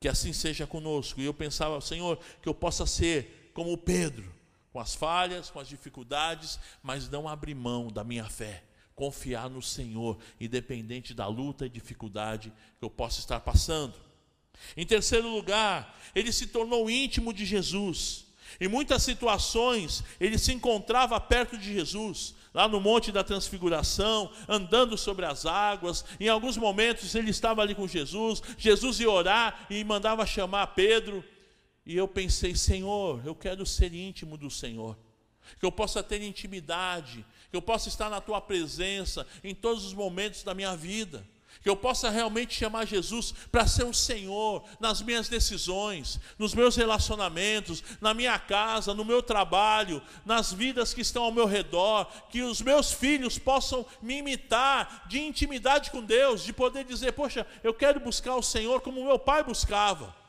Que 0.00 0.08
assim 0.08 0.32
seja 0.34 0.66
conosco. 0.66 1.20
E 1.20 1.24
eu 1.24 1.32
pensava, 1.32 1.80
Senhor, 1.80 2.18
que 2.42 2.48
eu 2.48 2.54
possa 2.54 2.84
ser 2.84 3.43
como 3.54 3.78
Pedro, 3.78 4.30
com 4.72 4.80
as 4.80 4.94
falhas, 4.94 5.48
com 5.48 5.60
as 5.60 5.68
dificuldades, 5.68 6.58
mas 6.82 7.08
não 7.08 7.28
abrir 7.28 7.54
mão 7.54 7.88
da 7.88 8.02
minha 8.02 8.24
fé. 8.24 8.64
Confiar 8.94 9.48
no 9.48 9.62
Senhor, 9.62 10.18
independente 10.40 11.14
da 11.14 11.26
luta 11.26 11.66
e 11.66 11.70
dificuldade 11.70 12.52
que 12.78 12.84
eu 12.84 12.90
possa 12.90 13.20
estar 13.20 13.40
passando. 13.40 13.94
Em 14.76 14.84
terceiro 14.84 15.28
lugar, 15.28 15.98
ele 16.14 16.32
se 16.32 16.48
tornou 16.48 16.90
íntimo 16.90 17.32
de 17.32 17.44
Jesus. 17.44 18.26
Em 18.60 18.68
muitas 18.68 19.02
situações, 19.02 20.04
ele 20.20 20.38
se 20.38 20.52
encontrava 20.52 21.18
perto 21.20 21.56
de 21.56 21.72
Jesus, 21.72 22.34
lá 22.52 22.68
no 22.68 22.80
Monte 22.80 23.10
da 23.10 23.24
Transfiguração, 23.24 24.30
andando 24.48 24.96
sobre 24.96 25.24
as 25.24 25.44
águas. 25.44 26.04
Em 26.20 26.28
alguns 26.28 26.56
momentos, 26.56 27.14
ele 27.14 27.30
estava 27.30 27.62
ali 27.62 27.74
com 27.74 27.86
Jesus. 27.86 28.42
Jesus 28.56 29.00
ia 29.00 29.10
orar 29.10 29.66
e 29.68 29.82
mandava 29.82 30.24
chamar 30.26 30.68
Pedro. 30.68 31.24
E 31.86 31.96
eu 31.96 32.08
pensei, 32.08 32.54
Senhor, 32.54 33.20
eu 33.26 33.34
quero 33.34 33.66
ser 33.66 33.92
íntimo 33.92 34.36
do 34.36 34.50
Senhor, 34.50 34.96
que 35.60 35.66
eu 35.66 35.72
possa 35.72 36.02
ter 36.02 36.22
intimidade, 36.22 37.24
que 37.50 37.56
eu 37.56 37.62
possa 37.62 37.88
estar 37.88 38.08
na 38.08 38.20
tua 38.20 38.40
presença 38.40 39.26
em 39.42 39.54
todos 39.54 39.84
os 39.84 39.92
momentos 39.92 40.42
da 40.42 40.54
minha 40.54 40.74
vida. 40.74 41.26
Que 41.62 41.68
eu 41.70 41.76
possa 41.76 42.10
realmente 42.10 42.54
chamar 42.54 42.84
Jesus 42.84 43.32
para 43.50 43.66
ser 43.66 43.84
o 43.84 43.94
Senhor 43.94 44.64
nas 44.80 45.00
minhas 45.00 45.28
decisões, 45.28 46.18
nos 46.38 46.52
meus 46.52 46.74
relacionamentos, 46.74 47.82
na 48.00 48.12
minha 48.12 48.38
casa, 48.38 48.92
no 48.92 49.04
meu 49.04 49.22
trabalho, 49.22 50.02
nas 50.26 50.52
vidas 50.52 50.92
que 50.92 51.00
estão 51.00 51.22
ao 51.22 51.32
meu 51.32 51.46
redor, 51.46 52.06
que 52.28 52.42
os 52.42 52.60
meus 52.60 52.92
filhos 52.92 53.38
possam 53.38 53.86
me 54.02 54.18
imitar 54.18 55.06
de 55.06 55.20
intimidade 55.20 55.90
com 55.90 56.02
Deus, 56.02 56.42
de 56.42 56.52
poder 56.52 56.84
dizer: 56.84 57.12
Poxa, 57.12 57.46
eu 57.62 57.72
quero 57.72 58.00
buscar 58.00 58.34
o 58.34 58.42
Senhor 58.42 58.80
como 58.80 59.04
meu 59.04 59.18
pai 59.18 59.44
buscava. 59.44 60.23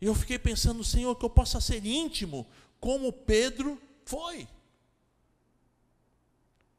E 0.00 0.06
eu 0.06 0.14
fiquei 0.14 0.38
pensando, 0.38 0.84
Senhor, 0.84 1.14
que 1.16 1.24
eu 1.24 1.30
possa 1.30 1.60
ser 1.60 1.84
íntimo 1.84 2.46
como 2.78 3.12
Pedro 3.12 3.80
foi. 4.04 4.46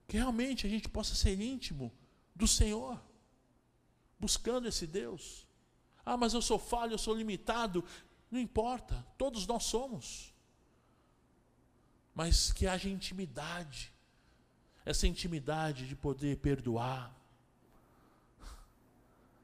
Que 0.08 0.18
realmente 0.18 0.68
a 0.68 0.70
gente 0.70 0.88
possa 0.88 1.16
ser 1.16 1.40
íntimo 1.42 1.92
do 2.36 2.48
Senhor, 2.48 3.02
buscando 4.20 4.68
esse 4.68 4.86
Deus. 4.86 5.46
Ah, 6.06 6.16
mas 6.16 6.34
eu 6.34 6.42
sou 6.42 6.60
falho, 6.60 6.94
eu 6.94 6.98
sou 6.98 7.16
limitado. 7.16 7.84
Não 8.30 8.40
importa, 8.40 9.06
todos 9.18 9.48
nós 9.48 9.64
somos. 9.64 10.34
Mas 12.14 12.54
que 12.54 12.68
haja 12.68 12.88
intimidade, 12.88 13.92
essa 14.86 15.08
intimidade 15.08 15.88
de 15.88 15.96
poder 15.96 16.38
perdoar, 16.38 17.14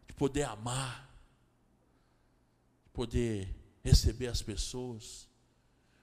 de 0.08 0.14
poder 0.14 0.44
amar, 0.44 1.10
de 2.86 2.90
poder 2.92 3.63
receber 3.84 4.28
as 4.28 4.42
pessoas, 4.42 5.28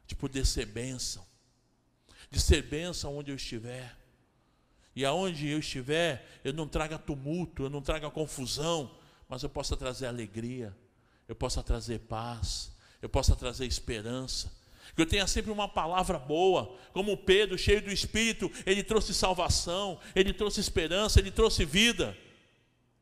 de 0.07 0.15
poder 0.15 0.45
ser 0.45 0.67
bênção, 0.67 1.27
de 2.31 2.41
ser 2.41 2.63
bênção 2.63 3.17
onde 3.17 3.31
eu 3.31 3.37
estiver. 3.37 3.97
E 4.95 5.05
aonde 5.05 5.49
eu 5.49 5.61
estiver, 5.61 6.41
eu 6.45 6.53
não 6.53 6.69
traga 6.69 6.99
tumulto, 6.99 7.63
eu 7.63 7.71
não 7.71 7.81
traga 7.81 8.11
confusão, 8.11 8.99
mas 9.29 9.43
eu 9.43 9.49
possa 9.49 9.77
trazer 9.77 10.07
alegria, 10.07 10.77
eu 11.29 11.35
possa 11.35 11.63
trazer 11.63 12.01
paz, 12.01 12.73
eu 13.01 13.09
possa 13.09 13.35
trazer 13.37 13.67
esperança. 13.67 14.53
Que 14.95 15.03
eu 15.03 15.07
tenha 15.07 15.27
sempre 15.27 15.53
uma 15.53 15.69
palavra 15.69 16.19
boa, 16.19 16.77
como 16.93 17.17
Pedro, 17.17 17.57
cheio 17.57 17.81
do 17.81 17.91
Espírito, 17.91 18.51
ele 18.67 18.83
trouxe 18.83 19.15
salvação, 19.15 20.01
ele 20.15 20.33
trouxe 20.33 20.61
esperança, 20.61 21.21
ele 21.21 21.31
trouxe 21.31 21.65
vida. 21.65 22.19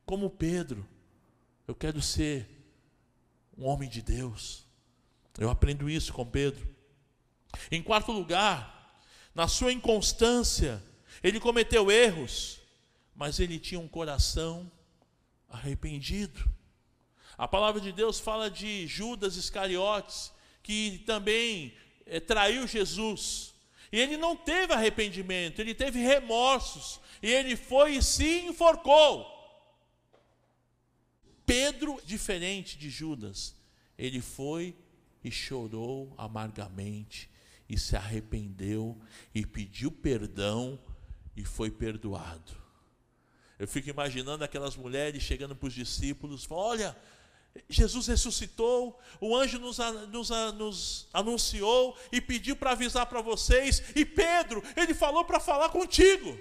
Como 0.04 0.28
Pedro, 0.28 0.86
eu 1.66 1.74
quero 1.74 2.02
ser 2.02 2.46
um 3.56 3.64
homem 3.64 3.88
de 3.88 4.02
Deus. 4.02 4.67
Eu 5.38 5.48
aprendo 5.48 5.88
isso 5.88 6.12
com 6.12 6.27
Pedro. 6.27 6.68
Em 7.70 7.81
quarto 7.81 8.11
lugar, 8.11 9.01
na 9.33 9.46
sua 9.46 9.72
inconstância, 9.72 10.83
ele 11.22 11.38
cometeu 11.38 11.90
erros, 11.92 12.61
mas 13.14 13.38
ele 13.38 13.59
tinha 13.59 13.79
um 13.79 13.87
coração 13.87 14.70
arrependido. 15.48 16.53
A 17.37 17.46
palavra 17.46 17.81
de 17.81 17.92
Deus 17.92 18.18
fala 18.18 18.51
de 18.51 18.85
Judas 18.88 19.37
Iscariotes, 19.37 20.33
que 20.61 21.05
também 21.07 21.72
é, 22.05 22.18
traiu 22.18 22.66
Jesus. 22.66 23.55
E 23.92 24.01
ele 24.01 24.16
não 24.16 24.35
teve 24.35 24.72
arrependimento, 24.72 25.61
ele 25.61 25.72
teve 25.72 26.01
remorsos. 26.01 27.01
E 27.22 27.33
ele 27.33 27.55
foi 27.55 27.94
e 27.94 28.03
se 28.03 28.40
enforcou. 28.40 29.24
Pedro, 31.46 32.01
diferente 32.05 32.77
de 32.77 32.90
Judas, 32.90 33.55
ele 33.96 34.20
foi 34.20 34.77
e 35.28 35.30
chorou 35.30 36.14
amargamente, 36.16 37.30
e 37.68 37.78
se 37.78 37.94
arrependeu, 37.94 38.98
e 39.34 39.44
pediu 39.44 39.92
perdão, 39.92 40.80
e 41.36 41.44
foi 41.44 41.70
perdoado. 41.70 42.56
Eu 43.58 43.68
fico 43.68 43.90
imaginando 43.90 44.42
aquelas 44.42 44.74
mulheres 44.74 45.22
chegando 45.22 45.54
para 45.54 45.66
os 45.66 45.74
discípulos, 45.74 46.46
olha, 46.48 46.96
Jesus 47.68 48.06
ressuscitou, 48.06 48.98
o 49.20 49.36
anjo 49.36 49.58
nos, 49.58 49.78
nos, 50.08 50.30
nos 50.30 51.08
anunciou 51.12 51.96
e 52.10 52.20
pediu 52.20 52.56
para 52.56 52.72
avisar 52.72 53.04
para 53.04 53.20
vocês, 53.20 53.82
e 53.94 54.06
Pedro, 54.06 54.62
ele 54.76 54.94
falou 54.94 55.24
para 55.24 55.38
falar 55.38 55.68
contigo. 55.68 56.40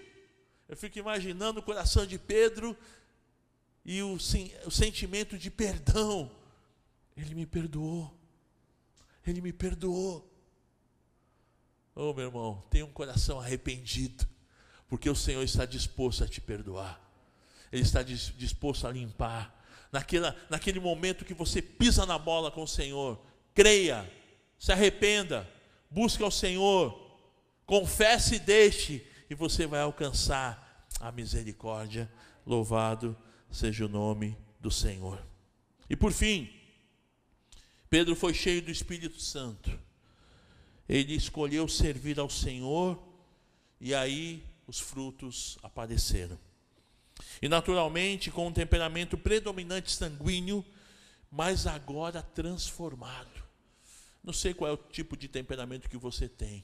Eu 0.69 0.77
fico 0.77 0.97
imaginando 0.97 1.59
o 1.59 1.63
coração 1.63 2.05
de 2.05 2.17
Pedro 2.17 2.77
e 3.83 4.01
o, 4.01 4.13
o 4.65 4.71
sentimento 4.71 5.37
de 5.37 5.51
perdão. 5.51 6.31
Ele 7.17 7.33
me 7.33 7.45
perdoou, 7.45 8.16
ele 9.29 9.41
me 9.41 9.53
perdoou. 9.53 10.31
Oh, 11.95 12.13
meu 12.13 12.25
irmão, 12.25 12.63
tenha 12.69 12.85
um 12.85 12.91
coração 12.91 13.39
arrependido 13.39 14.27
porque 14.87 15.09
o 15.09 15.15
Senhor 15.15 15.43
está 15.43 15.65
disposto 15.65 16.23
a 16.23 16.27
te 16.27 16.39
perdoar, 16.39 16.99
Ele 17.71 17.81
está 17.81 18.01
disposto 18.01 18.87
a 18.87 18.91
limpar. 18.91 19.55
Naquela, 19.91 20.35
naquele 20.49 20.79
momento 20.79 21.23
que 21.23 21.33
você 21.33 21.61
pisa 21.61 22.05
na 22.05 22.17
bola 22.17 22.51
com 22.51 22.63
o 22.63 22.67
Senhor, 22.67 23.21
creia, 23.53 24.09
se 24.59 24.71
arrependa, 24.71 25.49
busque 25.89 26.23
ao 26.23 26.31
Senhor, 26.31 27.19
confesse 27.65 28.35
e 28.35 28.39
deixe, 28.39 29.05
e 29.29 29.35
você 29.35 29.65
vai 29.65 29.81
alcançar 29.81 30.87
a 30.99 31.11
misericórdia. 31.11 32.11
Louvado 32.45 33.17
seja 33.49 33.85
o 33.85 33.89
nome 33.89 34.37
do 34.59 34.71
Senhor. 34.71 35.25
E 35.89 35.95
por 35.95 36.11
fim, 36.11 36.49
Pedro 37.89 38.15
foi 38.15 38.33
cheio 38.33 38.61
do 38.61 38.71
Espírito 38.71 39.19
Santo. 39.21 39.77
Ele 40.87 41.13
escolheu 41.13 41.67
servir 41.67 42.19
ao 42.19 42.29
Senhor 42.29 43.01
e 43.79 43.93
aí 43.93 44.43
os 44.65 44.79
frutos 44.79 45.57
apareceram. 45.63 46.37
E 47.41 47.49
naturalmente, 47.49 48.29
com 48.29 48.47
um 48.47 48.53
temperamento 48.53 49.17
predominante 49.17 49.91
sanguíneo, 49.91 50.63
mas 51.31 51.67
agora 51.67 52.21
transformado. 52.21 53.43
Não 54.23 54.33
sei 54.33 54.53
qual 54.53 54.69
é 54.69 54.73
o 54.73 54.77
tipo 54.77 55.15
de 55.15 55.27
temperamento 55.27 55.89
que 55.89 55.97
você 55.97 56.27
tem, 56.27 56.63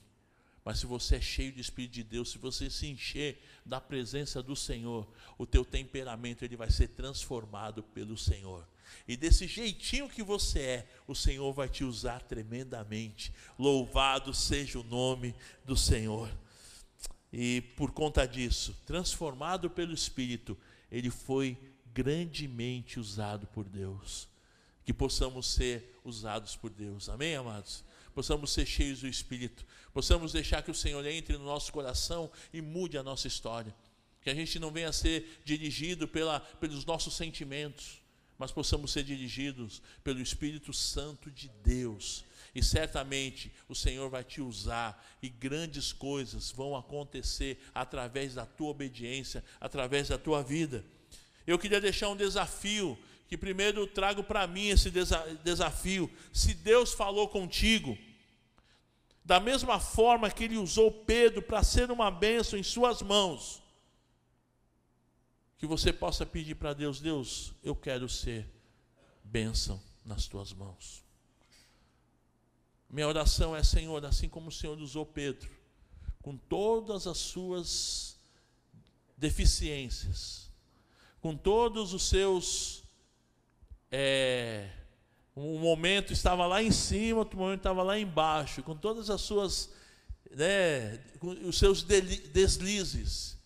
mas 0.65 0.79
se 0.79 0.85
você 0.85 1.17
é 1.17 1.21
cheio 1.21 1.51
de 1.51 1.59
Espírito 1.59 1.93
de 1.93 2.03
Deus, 2.03 2.31
se 2.31 2.37
você 2.37 2.69
se 2.69 2.87
encher 2.87 3.41
da 3.65 3.81
presença 3.81 4.41
do 4.41 4.55
Senhor, 4.55 5.07
o 5.37 5.45
teu 5.45 5.65
temperamento 5.65 6.45
ele 6.45 6.55
vai 6.55 6.71
ser 6.71 6.89
transformado 6.89 7.83
pelo 7.83 8.17
Senhor. 8.17 8.65
E 9.07 9.17
desse 9.17 9.47
jeitinho 9.47 10.07
que 10.07 10.23
você 10.23 10.59
é, 10.59 10.87
o 11.07 11.15
Senhor 11.15 11.51
vai 11.51 11.67
te 11.67 11.83
usar 11.83 12.21
tremendamente. 12.21 13.33
Louvado 13.59 14.33
seja 14.33 14.79
o 14.79 14.83
nome 14.83 15.35
do 15.65 15.75
Senhor. 15.75 16.31
E 17.31 17.61
por 17.75 17.91
conta 17.91 18.25
disso, 18.25 18.75
transformado 18.85 19.69
pelo 19.69 19.93
Espírito, 19.93 20.57
ele 20.91 21.09
foi 21.09 21.57
grandemente 21.93 22.99
usado 22.99 23.47
por 23.47 23.65
Deus. 23.65 24.29
Que 24.85 24.93
possamos 24.93 25.47
ser 25.47 25.99
usados 26.05 26.55
por 26.55 26.69
Deus. 26.69 27.09
Amém, 27.09 27.35
amados? 27.35 27.83
Possamos 28.13 28.51
ser 28.51 28.65
cheios 28.65 29.01
do 29.01 29.07
Espírito. 29.07 29.65
Possamos 29.93 30.31
deixar 30.31 30.61
que 30.61 30.71
o 30.71 30.75
Senhor 30.75 31.05
entre 31.05 31.37
no 31.37 31.45
nosso 31.45 31.71
coração 31.71 32.29
e 32.53 32.61
mude 32.61 32.97
a 32.97 33.03
nossa 33.03 33.27
história. 33.27 33.73
Que 34.21 34.29
a 34.29 34.35
gente 34.35 34.59
não 34.59 34.71
venha 34.71 34.89
a 34.89 34.93
ser 34.93 35.41
dirigido 35.43 36.07
pela, 36.07 36.39
pelos 36.39 36.85
nossos 36.85 37.15
sentimentos, 37.15 38.01
mas 38.37 38.51
possamos 38.51 38.91
ser 38.91 39.03
dirigidos 39.03 39.81
pelo 40.03 40.21
Espírito 40.21 40.71
Santo 40.73 41.31
de 41.31 41.49
Deus. 41.63 42.23
E 42.55 42.61
certamente 42.61 43.51
o 43.67 43.73
Senhor 43.73 44.09
vai 44.09 44.23
te 44.23 44.39
usar 44.39 45.03
e 45.21 45.27
grandes 45.27 45.91
coisas 45.91 46.51
vão 46.51 46.75
acontecer 46.75 47.59
através 47.73 48.35
da 48.35 48.45
tua 48.45 48.69
obediência, 48.69 49.43
através 49.59 50.09
da 50.09 50.17
tua 50.17 50.43
vida. 50.43 50.85
Eu 51.45 51.57
queria 51.57 51.81
deixar 51.81 52.09
um 52.09 52.15
desafio, 52.15 52.97
que 53.33 53.37
primeiro 53.37 53.87
trago 53.87 54.23
para 54.23 54.45
mim 54.45 54.67
esse 54.67 54.91
desafio. 55.43 56.07
Se 56.31 56.53
Deus 56.53 56.93
falou 56.93 57.27
contigo, 57.27 57.97
da 59.25 59.39
mesma 59.39 59.79
forma 59.79 60.29
que 60.29 60.43
ele 60.43 60.55
usou 60.55 60.91
Pedro 60.91 61.41
para 61.41 61.63
ser 61.63 61.89
uma 61.89 62.11
bênção 62.11 62.59
em 62.59 62.61
suas 62.61 63.01
mãos, 63.01 63.63
que 65.57 65.65
você 65.65 65.91
possa 65.91 66.27
pedir 66.27 66.53
para 66.53 66.75
Deus: 66.75 66.99
Deus, 66.99 67.53
eu 67.63 67.75
quero 67.75 68.07
ser 68.07 68.47
bênção 69.23 69.81
nas 70.05 70.27
tuas 70.27 70.53
mãos. 70.53 71.03
Minha 72.87 73.07
oração 73.07 73.55
é, 73.55 73.63
Senhor, 73.63 74.05
assim 74.05 74.29
como 74.29 74.49
o 74.49 74.51
Senhor 74.51 74.77
usou 74.77 75.07
Pedro, 75.07 75.49
com 76.21 76.37
todas 76.37 77.07
as 77.07 77.17
suas 77.17 78.15
deficiências, 79.17 80.51
com 81.19 81.35
todos 81.35 81.93
os 81.95 82.07
seus. 82.07 82.82
É, 83.95 84.71
um 85.37 85.59
momento 85.59 86.13
estava 86.13 86.47
lá 86.47 86.63
em 86.63 86.71
cima, 86.71 87.19
outro 87.19 87.37
momento 87.37 87.59
estava 87.59 87.83
lá 87.83 87.99
embaixo, 87.99 88.63
com 88.63 88.75
todas 88.75 89.07
as 89.11 89.21
suas. 89.21 89.71
Né, 90.31 90.99
os 91.45 91.59
seus 91.59 91.83
deslizes, 91.83 93.37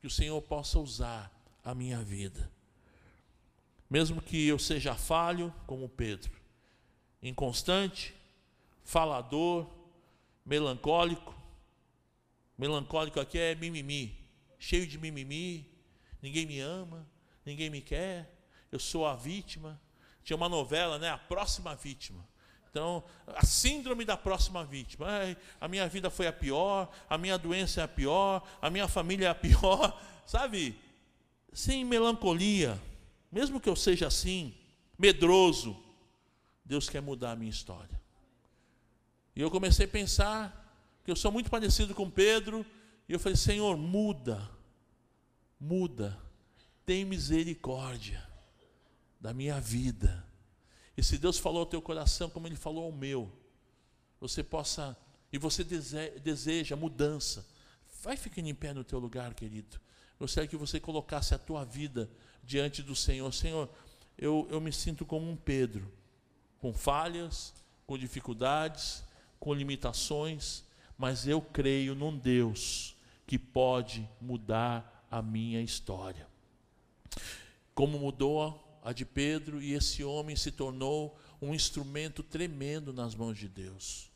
que 0.00 0.06
o 0.06 0.10
Senhor 0.10 0.40
possa 0.42 0.78
usar 0.78 1.28
a 1.64 1.74
minha 1.74 2.04
vida. 2.04 2.48
Mesmo 3.90 4.22
que 4.22 4.46
eu 4.46 4.60
seja 4.60 4.94
falho, 4.94 5.52
como 5.66 5.88
Pedro, 5.88 6.30
inconstante, 7.20 8.14
falador, 8.84 9.68
melancólico. 10.44 11.34
Melancólico 12.56 13.18
aqui 13.18 13.38
é 13.38 13.56
mimimi, 13.56 14.16
cheio 14.56 14.86
de 14.86 14.98
mimimi, 14.98 15.68
ninguém 16.22 16.46
me 16.46 16.60
ama, 16.60 17.04
ninguém 17.44 17.68
me 17.68 17.80
quer, 17.80 18.32
eu 18.70 18.78
sou 18.78 19.04
a 19.04 19.16
vítima. 19.16 19.84
Tinha 20.26 20.36
uma 20.36 20.48
novela, 20.48 20.98
né? 20.98 21.08
A 21.08 21.16
próxima 21.16 21.74
vítima. 21.74 22.22
Então, 22.68 23.02
a 23.28 23.46
síndrome 23.46 24.04
da 24.04 24.18
próxima 24.18 24.62
vítima. 24.64 25.06
Ai, 25.08 25.36
a 25.58 25.68
minha 25.68 25.88
vida 25.88 26.10
foi 26.10 26.26
a 26.26 26.32
pior, 26.32 26.90
a 27.08 27.16
minha 27.16 27.38
doença 27.38 27.80
é 27.80 27.84
a 27.84 27.88
pior, 27.88 28.46
a 28.60 28.68
minha 28.68 28.88
família 28.88 29.28
é 29.28 29.30
a 29.30 29.34
pior. 29.34 29.98
Sabe? 30.26 30.78
sem 31.56 31.86
melancolia, 31.86 32.78
mesmo 33.32 33.58
que 33.58 33.68
eu 33.68 33.74
seja 33.74 34.08
assim, 34.08 34.54
medroso, 34.98 35.74
Deus 36.62 36.86
quer 36.86 37.00
mudar 37.00 37.30
a 37.30 37.36
minha 37.36 37.50
história. 37.50 37.98
E 39.34 39.40
eu 39.40 39.50
comecei 39.50 39.86
a 39.86 39.88
pensar 39.88 41.00
que 41.02 41.10
eu 41.10 41.16
sou 41.16 41.32
muito 41.32 41.48
parecido 41.48 41.94
com 41.94 42.10
Pedro, 42.10 42.66
e 43.08 43.14
eu 43.14 43.18
falei: 43.18 43.36
Senhor, 43.36 43.74
muda, 43.74 44.50
muda, 45.58 46.20
tem 46.84 47.06
misericórdia 47.06 48.22
da 49.26 49.34
minha 49.34 49.60
vida. 49.60 50.24
E 50.96 51.02
se 51.02 51.18
Deus 51.18 51.36
falou 51.36 51.58
ao 51.58 51.66
teu 51.66 51.82
coração, 51.82 52.30
como 52.30 52.46
Ele 52.46 52.54
falou 52.54 52.84
ao 52.84 52.92
meu, 52.92 53.28
você 54.20 54.40
possa, 54.40 54.96
e 55.32 55.36
você 55.36 55.64
deseja 55.64 56.76
mudança, 56.76 57.44
vai 58.04 58.16
ficando 58.16 58.46
em 58.46 58.54
pé 58.54 58.72
no 58.72 58.84
teu 58.84 59.00
lugar, 59.00 59.34
querido. 59.34 59.80
Gostaria 60.16 60.48
que 60.48 60.56
você 60.56 60.78
colocasse 60.78 61.34
a 61.34 61.38
tua 61.38 61.64
vida 61.64 62.08
diante 62.44 62.84
do 62.84 62.94
Senhor. 62.94 63.34
Senhor, 63.34 63.68
eu, 64.16 64.46
eu 64.48 64.60
me 64.60 64.72
sinto 64.72 65.04
como 65.04 65.28
um 65.28 65.34
Pedro, 65.34 65.92
com 66.60 66.72
falhas, 66.72 67.52
com 67.84 67.98
dificuldades, 67.98 69.02
com 69.40 69.52
limitações, 69.52 70.62
mas 70.96 71.26
eu 71.26 71.42
creio 71.42 71.96
num 71.96 72.16
Deus 72.16 72.94
que 73.26 73.40
pode 73.40 74.08
mudar 74.20 75.04
a 75.10 75.20
minha 75.20 75.60
história. 75.60 76.28
Como 77.74 77.98
mudou 77.98 78.65
a 78.86 78.92
de 78.92 79.04
Pedro, 79.04 79.60
e 79.60 79.72
esse 79.72 80.04
homem 80.04 80.36
se 80.36 80.52
tornou 80.52 81.18
um 81.42 81.52
instrumento 81.52 82.22
tremendo 82.22 82.92
nas 82.92 83.16
mãos 83.16 83.36
de 83.36 83.48
Deus. 83.48 84.08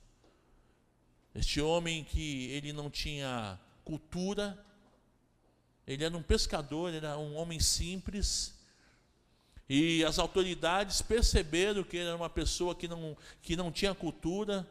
Este 1.35 1.61
homem 1.61 2.05
que 2.05 2.45
ele 2.53 2.73
não 2.73 2.89
tinha 2.89 3.59
cultura, 3.85 4.65
ele 5.85 6.05
era 6.05 6.17
um 6.17 6.23
pescador, 6.23 6.95
era 6.95 7.19
um 7.19 7.35
homem 7.35 7.59
simples. 7.59 8.55
E 9.69 10.05
as 10.05 10.21
autoridades 10.21 11.03
perceberam 11.03 11.83
que 11.83 11.97
ele 11.97 12.07
era 12.07 12.17
uma 12.17 12.31
pessoa 12.31 12.73
que 12.73 12.87
não, 12.87 13.17
que 13.43 13.57
não 13.57 13.73
tinha 13.73 13.93
cultura, 13.93 14.65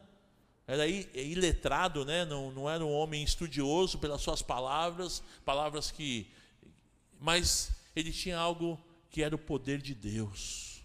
era 0.66 0.86
iletrado, 0.88 2.06
né? 2.06 2.24
não, 2.24 2.50
não 2.50 2.70
era 2.70 2.82
um 2.82 2.90
homem 2.90 3.22
estudioso 3.22 3.98
pelas 3.98 4.22
suas 4.22 4.40
palavras, 4.40 5.22
palavras 5.44 5.90
que. 5.90 6.26
Mas 7.20 7.70
ele 7.94 8.10
tinha 8.10 8.38
algo 8.38 8.82
que 9.10 9.22
era 9.22 9.34
o 9.34 9.38
poder 9.38 9.82
de 9.82 9.94
Deus. 9.94 10.82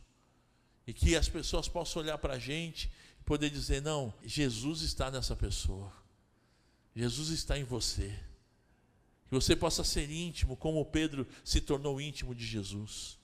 E 0.87 0.93
que 0.93 1.15
as 1.15 1.29
pessoas 1.29 1.67
possam 1.67 2.01
olhar 2.01 2.17
para 2.17 2.33
a 2.33 2.39
gente 2.39 2.91
e 3.19 3.23
poder 3.23 3.49
dizer: 3.49 3.81
não, 3.81 4.13
Jesus 4.23 4.81
está 4.81 5.09
nessa 5.09 5.35
pessoa, 5.35 5.91
Jesus 6.95 7.29
está 7.29 7.57
em 7.57 7.63
você. 7.63 8.13
Que 9.27 9.33
você 9.33 9.55
possa 9.55 9.83
ser 9.83 10.09
íntimo, 10.11 10.55
como 10.55 10.85
Pedro 10.85 11.27
se 11.43 11.59
tornou 11.59 11.99
íntimo 11.99 12.35
de 12.35 12.45
Jesus. 12.45 13.17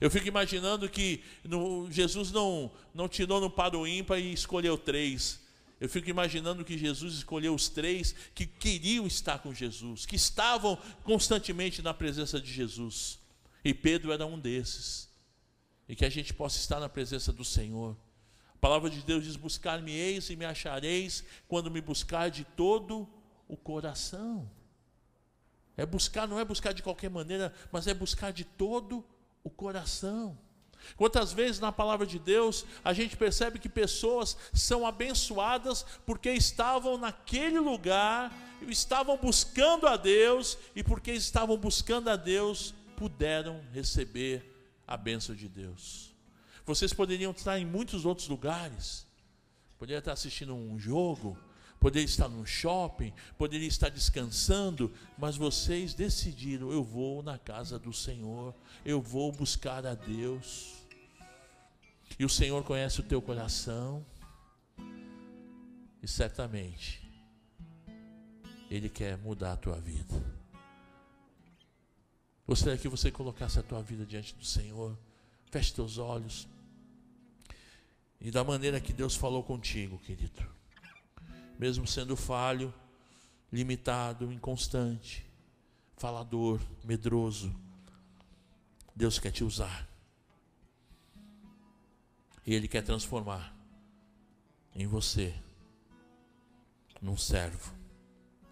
Eu 0.00 0.10
fico 0.10 0.28
imaginando 0.28 0.88
que 0.88 1.22
no, 1.44 1.90
Jesus 1.90 2.30
não, 2.30 2.70
não 2.94 3.08
tirou 3.08 3.40
no 3.40 3.50
para 3.50 3.76
ímpar 3.88 4.18
e 4.18 4.32
escolheu 4.32 4.76
três. 4.76 5.40
Eu 5.80 5.88
fico 5.88 6.08
imaginando 6.08 6.64
que 6.64 6.78
Jesus 6.78 7.14
escolheu 7.14 7.54
os 7.54 7.68
três 7.68 8.14
que 8.34 8.46
queriam 8.46 9.06
estar 9.06 9.38
com 9.38 9.52
Jesus, 9.52 10.06
que 10.06 10.16
estavam 10.16 10.76
constantemente 11.02 11.82
na 11.82 11.92
presença 11.92 12.40
de 12.40 12.52
Jesus. 12.52 13.18
E 13.64 13.72
Pedro 13.72 14.12
era 14.12 14.26
um 14.26 14.38
desses. 14.38 15.10
E 15.88 15.94
que 15.94 16.04
a 16.04 16.10
gente 16.10 16.32
possa 16.32 16.58
estar 16.58 16.80
na 16.80 16.88
presença 16.88 17.32
do 17.32 17.44
Senhor. 17.44 17.96
A 18.54 18.58
palavra 18.58 18.88
de 18.88 19.02
Deus 19.02 19.24
diz: 19.24 19.36
Buscar-me-eis 19.36 20.30
e 20.30 20.36
me 20.36 20.44
achareis 20.44 21.24
quando 21.48 21.70
me 21.70 21.80
buscar 21.80 22.30
de 22.30 22.44
todo 22.44 23.08
o 23.48 23.56
coração. 23.56 24.50
É 25.76 25.86
buscar, 25.86 26.28
não 26.28 26.38
é 26.38 26.44
buscar 26.44 26.72
de 26.72 26.82
qualquer 26.82 27.10
maneira, 27.10 27.52
mas 27.70 27.86
é 27.86 27.94
buscar 27.94 28.32
de 28.32 28.44
todo 28.44 29.04
o 29.42 29.50
coração. 29.50 30.38
Quantas 30.96 31.32
vezes 31.32 31.60
na 31.60 31.70
palavra 31.70 32.06
de 32.06 32.18
Deus 32.18 32.64
a 32.84 32.92
gente 32.92 33.16
percebe 33.16 33.58
que 33.58 33.68
pessoas 33.68 34.36
são 34.52 34.86
abençoadas 34.86 35.84
porque 36.04 36.30
estavam 36.30 36.98
naquele 36.98 37.58
lugar, 37.58 38.32
estavam 38.62 39.16
buscando 39.16 39.86
a 39.86 39.96
Deus 39.96 40.58
e 40.74 40.82
porque 40.82 41.12
estavam 41.12 41.56
buscando 41.56 42.08
a 42.08 42.16
Deus 42.16 42.74
puderam 43.02 43.60
receber 43.72 44.48
a 44.86 44.96
bênção 44.96 45.34
de 45.34 45.48
Deus. 45.48 46.14
Vocês 46.64 46.92
poderiam 46.92 47.32
estar 47.32 47.58
em 47.58 47.66
muitos 47.66 48.06
outros 48.06 48.28
lugares, 48.28 49.04
poderiam 49.76 49.98
estar 49.98 50.12
assistindo 50.12 50.54
um 50.54 50.78
jogo, 50.78 51.36
poderia 51.80 52.04
estar 52.04 52.28
no 52.28 52.46
shopping, 52.46 53.12
poderia 53.36 53.66
estar 53.66 53.88
descansando, 53.88 54.94
mas 55.18 55.36
vocês 55.36 55.94
decidiram: 55.94 56.70
eu 56.70 56.84
vou 56.84 57.24
na 57.24 57.36
casa 57.36 57.76
do 57.76 57.92
Senhor, 57.92 58.54
eu 58.84 59.02
vou 59.02 59.32
buscar 59.32 59.84
a 59.84 59.96
Deus. 59.96 60.74
E 62.16 62.24
o 62.24 62.28
Senhor 62.28 62.62
conhece 62.62 63.00
o 63.00 63.02
teu 63.02 63.20
coração, 63.20 64.06
e 66.00 66.06
certamente 66.06 67.02
Ele 68.70 68.88
quer 68.88 69.18
mudar 69.18 69.54
a 69.54 69.56
tua 69.56 69.80
vida. 69.80 70.31
Gostaria 72.52 72.76
que 72.76 72.86
você 72.86 73.10
colocasse 73.10 73.58
a 73.58 73.62
tua 73.62 73.82
vida 73.82 74.04
diante 74.04 74.34
do 74.34 74.44
Senhor, 74.44 74.94
feche 75.50 75.72
teus 75.72 75.96
olhos, 75.96 76.46
e 78.20 78.30
da 78.30 78.44
maneira 78.44 78.78
que 78.78 78.92
Deus 78.92 79.16
falou 79.16 79.42
contigo, 79.42 79.98
querido 80.00 80.46
mesmo 81.58 81.86
sendo 81.86 82.14
falho, 82.14 82.70
limitado, 83.50 84.30
inconstante, 84.30 85.24
falador, 85.96 86.60
medroso, 86.84 87.50
Deus 88.94 89.18
quer 89.18 89.30
te 89.30 89.42
usar. 89.42 89.88
E 92.46 92.52
Ele 92.52 92.68
quer 92.68 92.82
transformar 92.82 93.56
em 94.74 94.86
você 94.86 95.34
num 97.00 97.16
servo 97.16 97.72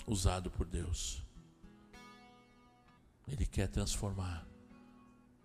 usado 0.07 0.51
por 0.51 0.65
Deus. 0.65 1.21
Ele 3.31 3.47
quer 3.47 3.69
transformar 3.69 4.45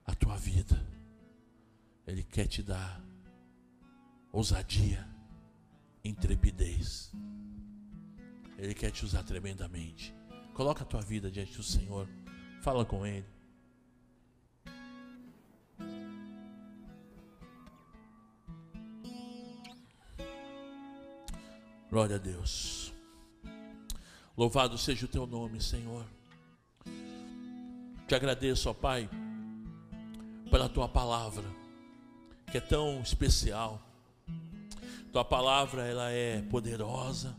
a 0.05 0.15
tua 0.15 0.35
vida. 0.35 0.83
Ele 2.07 2.23
quer 2.23 2.47
te 2.47 2.63
dar 2.63 2.99
ousadia, 4.31 5.07
intrepidez. 6.03 7.13
Ele 8.57 8.73
quer 8.73 8.89
te 8.89 9.05
usar 9.05 9.21
tremendamente. 9.23 10.15
Coloca 10.55 10.83
a 10.83 10.85
tua 10.85 11.01
vida 11.01 11.29
diante 11.29 11.55
do 11.55 11.63
Senhor. 11.63 12.09
Fala 12.61 12.83
com 12.83 13.05
Ele. 13.05 13.25
Glória 21.87 22.15
a 22.15 22.19
Deus. 22.19 22.91
Louvado 24.35 24.75
seja 24.75 25.05
o 25.05 25.09
teu 25.09 25.27
nome, 25.27 25.61
Senhor. 25.61 26.05
Te 28.07 28.13
agradeço, 28.13 28.69
ó 28.69 28.73
Pai, 28.73 29.09
pela 30.51 30.69
tua 30.69 30.87
palavra, 30.87 31.43
que 32.51 32.57
é 32.59 32.61
tão 32.61 33.01
especial. 33.01 33.81
Tua 35.11 35.25
palavra, 35.25 35.87
ela 35.87 36.11
é 36.11 36.43
poderosa 36.43 37.35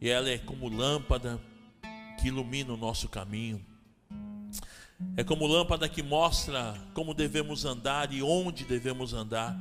e 0.00 0.08
ela 0.08 0.30
é 0.30 0.38
como 0.38 0.66
lâmpada 0.66 1.38
que 2.18 2.28
ilumina 2.28 2.72
o 2.72 2.76
nosso 2.78 3.06
caminho. 3.06 3.62
É 5.14 5.22
como 5.22 5.46
lâmpada 5.46 5.90
que 5.90 6.02
mostra 6.02 6.74
como 6.94 7.12
devemos 7.12 7.66
andar 7.66 8.10
e 8.14 8.22
onde 8.22 8.64
devemos 8.64 9.12
andar. 9.12 9.54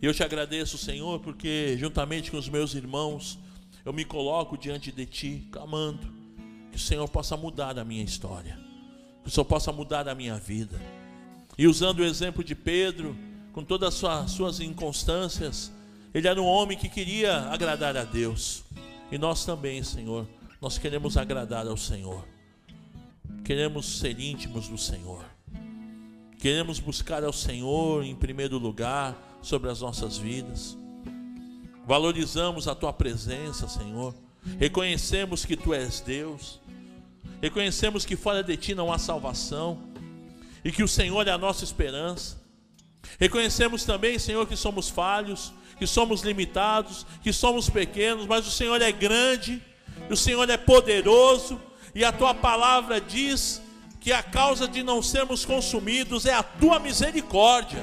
E 0.00 0.06
eu 0.06 0.14
te 0.14 0.22
agradeço, 0.22 0.78
Senhor, 0.78 1.18
porque 1.18 1.76
juntamente 1.76 2.30
com 2.30 2.36
os 2.36 2.48
meus 2.48 2.72
irmãos, 2.74 3.36
eu 3.84 3.92
me 3.92 4.04
coloco 4.04 4.56
diante 4.56 4.92
de 4.92 5.06
Ti, 5.06 5.48
clamando 5.50 6.21
que 6.72 6.78
o 6.78 6.80
Senhor 6.80 7.06
possa 7.06 7.36
mudar 7.36 7.78
a 7.78 7.84
minha 7.84 8.02
história, 8.02 8.58
que 9.22 9.28
o 9.28 9.30
Senhor 9.30 9.44
possa 9.44 9.70
mudar 9.70 10.08
a 10.08 10.14
minha 10.14 10.36
vida. 10.36 10.80
E 11.56 11.68
usando 11.68 12.00
o 12.00 12.04
exemplo 12.04 12.42
de 12.42 12.54
Pedro, 12.54 13.14
com 13.52 13.62
todas 13.62 13.88
as 13.88 13.94
suas, 13.94 14.30
suas 14.30 14.60
inconstâncias, 14.60 15.70
ele 16.14 16.26
era 16.26 16.40
um 16.40 16.46
homem 16.46 16.76
que 16.76 16.88
queria 16.88 17.40
agradar 17.50 17.94
a 17.96 18.04
Deus. 18.04 18.64
E 19.10 19.18
nós 19.18 19.44
também, 19.44 19.82
Senhor, 19.82 20.26
nós 20.60 20.78
queremos 20.78 21.18
agradar 21.18 21.66
ao 21.66 21.76
Senhor. 21.76 22.26
Queremos 23.44 23.98
ser 23.98 24.18
íntimos 24.18 24.68
do 24.68 24.78
Senhor. 24.78 25.22
Queremos 26.38 26.80
buscar 26.80 27.22
ao 27.22 27.32
Senhor 27.32 28.02
em 28.02 28.16
primeiro 28.16 28.56
lugar 28.56 29.38
sobre 29.42 29.70
as 29.70 29.82
nossas 29.82 30.16
vidas. 30.16 30.76
Valorizamos 31.86 32.66
a 32.66 32.74
tua 32.74 32.92
presença, 32.92 33.68
Senhor. 33.68 34.14
Reconhecemos 34.58 35.44
que 35.44 35.56
tu 35.56 35.74
és 35.74 36.00
Deus. 36.00 36.60
Reconhecemos 37.42 38.04
que 38.04 38.14
fora 38.14 38.40
de 38.40 38.56
ti 38.56 38.72
não 38.72 38.92
há 38.92 38.98
salvação 38.98 39.80
e 40.64 40.70
que 40.70 40.84
o 40.84 40.88
Senhor 40.88 41.26
é 41.26 41.32
a 41.32 41.36
nossa 41.36 41.64
esperança. 41.64 42.40
Reconhecemos 43.18 43.84
também, 43.84 44.16
Senhor, 44.16 44.46
que 44.46 44.54
somos 44.54 44.88
falhos, 44.88 45.52
que 45.76 45.84
somos 45.84 46.22
limitados, 46.22 47.04
que 47.20 47.32
somos 47.32 47.68
pequenos, 47.68 48.26
mas 48.26 48.46
o 48.46 48.50
Senhor 48.50 48.80
é 48.80 48.92
grande, 48.92 49.60
o 50.08 50.14
Senhor 50.14 50.48
é 50.48 50.56
poderoso, 50.56 51.60
e 51.92 52.04
a 52.04 52.12
tua 52.12 52.32
palavra 52.32 53.00
diz 53.00 53.60
que 54.00 54.12
a 54.12 54.22
causa 54.22 54.68
de 54.68 54.84
não 54.84 55.02
sermos 55.02 55.44
consumidos 55.44 56.26
é 56.26 56.32
a 56.32 56.44
tua 56.44 56.78
misericórdia. 56.78 57.82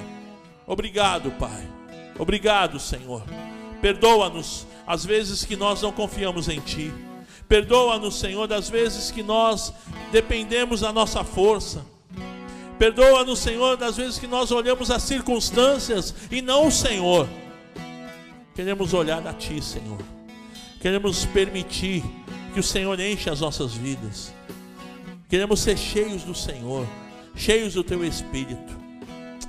Obrigado, 0.66 1.32
Pai. 1.32 1.70
Obrigado, 2.18 2.80
Senhor. 2.80 3.24
Perdoa-nos 3.82 4.66
as 4.88 5.04
vezes 5.04 5.44
que 5.44 5.58
nós 5.58 5.82
não 5.82 5.92
confiamos 5.92 6.48
em 6.48 6.62
Ti. 6.62 7.09
Perdoa-nos, 7.50 8.20
Senhor, 8.20 8.48
das 8.48 8.70
vezes 8.70 9.10
que 9.10 9.24
nós 9.24 9.74
dependemos 10.12 10.82
da 10.82 10.94
nossa 10.94 11.24
força. 11.24 11.84
Perdoa-nos, 12.78 13.40
Senhor, 13.40 13.76
das 13.76 13.98
vezes 13.98 14.20
que 14.20 14.28
nós 14.28 14.52
olhamos 14.52 14.92
as 14.92 15.02
circunstâncias 15.02 16.14
e 16.32 16.44
não 16.44 16.68
o 16.68 16.72
Senhor. 16.72 17.28
Queremos 18.56 18.94
olhar 18.94 19.26
a 19.26 19.34
Ti, 19.34 19.62
Senhor. 19.62 20.00
Queremos 20.80 21.26
permitir 21.26 22.04
que 22.54 22.60
o 22.60 22.64
Senhor 22.64 22.98
enche 23.00 23.30
as 23.30 23.42
nossas 23.42 23.74
vidas. 23.74 24.32
Queremos 25.28 25.60
ser 25.60 25.78
cheios 25.78 26.24
do 26.24 26.36
Senhor, 26.36 26.88
cheios 27.36 27.74
do 27.74 27.84
Teu 27.84 28.06
Espírito. 28.06 28.78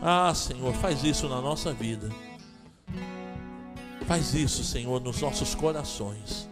Ah, 0.00 0.32
Senhor, 0.34 0.72
faz 0.74 1.04
isso 1.04 1.28
na 1.28 1.40
nossa 1.40 1.72
vida. 1.72 2.10
Faz 4.06 4.34
isso, 4.34 4.64
Senhor, 4.64 5.00
nos 5.00 5.20
nossos 5.20 5.54
corações. 5.54 6.49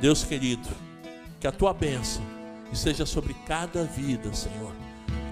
Deus 0.00 0.24
querido, 0.24 0.68
que 1.40 1.46
a 1.46 1.52
tua 1.52 1.72
bênção 1.72 2.22
esteja 2.72 3.04
sobre 3.04 3.34
cada 3.46 3.84
vida, 3.84 4.32
Senhor. 4.32 4.72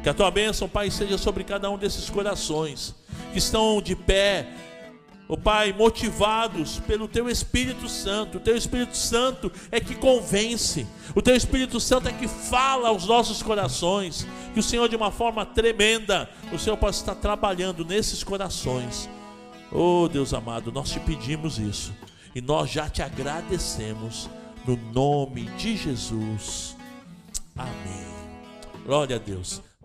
Que 0.03 0.09
a 0.09 0.15
tua 0.15 0.31
bênção, 0.31 0.69
Pai, 0.69 0.91
seja 0.91 1.19
sobre 1.19 1.45
cada 1.45 1.71
um 1.71 1.79
desses 1.79 2.09
corações 2.09 2.95
que 3.33 3.39
estão 3.39 3.81
de 3.81 3.95
pé 3.95 4.47
ó 5.29 5.35
oh, 5.35 5.37
Pai, 5.37 5.75
motivados 5.75 6.81
pelo 6.81 7.07
Teu 7.07 7.29
Espírito 7.29 7.87
Santo. 7.87 8.39
O 8.39 8.41
Teu 8.41 8.57
Espírito 8.57 8.97
Santo 8.97 9.53
é 9.71 9.79
que 9.79 9.95
convence, 9.95 10.87
o 11.15 11.21
Teu 11.21 11.37
Espírito 11.37 11.79
Santo 11.79 12.09
é 12.09 12.13
que 12.13 12.27
fala 12.27 12.89
aos 12.89 13.05
nossos 13.07 13.43
corações. 13.43 14.27
Que 14.55 14.61
o 14.61 14.63
Senhor, 14.63 14.89
de 14.89 14.97
uma 14.97 15.11
forma 15.11 15.45
tremenda, 15.45 16.31
o 16.51 16.59
Senhor 16.59 16.79
possa 16.79 17.01
estar 17.01 17.15
trabalhando 17.15 17.85
nesses 17.85 18.25
corações. 18.25 19.09
Oh 19.71 20.09
Deus 20.09 20.33
amado, 20.33 20.73
nós 20.73 20.89
te 20.89 20.99
pedimos 20.99 21.59
isso 21.59 21.93
e 22.39 22.41
nós 22.41 22.71
já 22.71 22.89
te 22.89 23.03
agradecemos 23.03 24.31
no 24.65 24.77
nome 24.77 25.47
de 25.57 25.77
Jesus. 25.77 26.77
Amém. 27.57 28.07
Glória 28.87 29.17
a 29.17 29.19
Deus. 29.19 29.61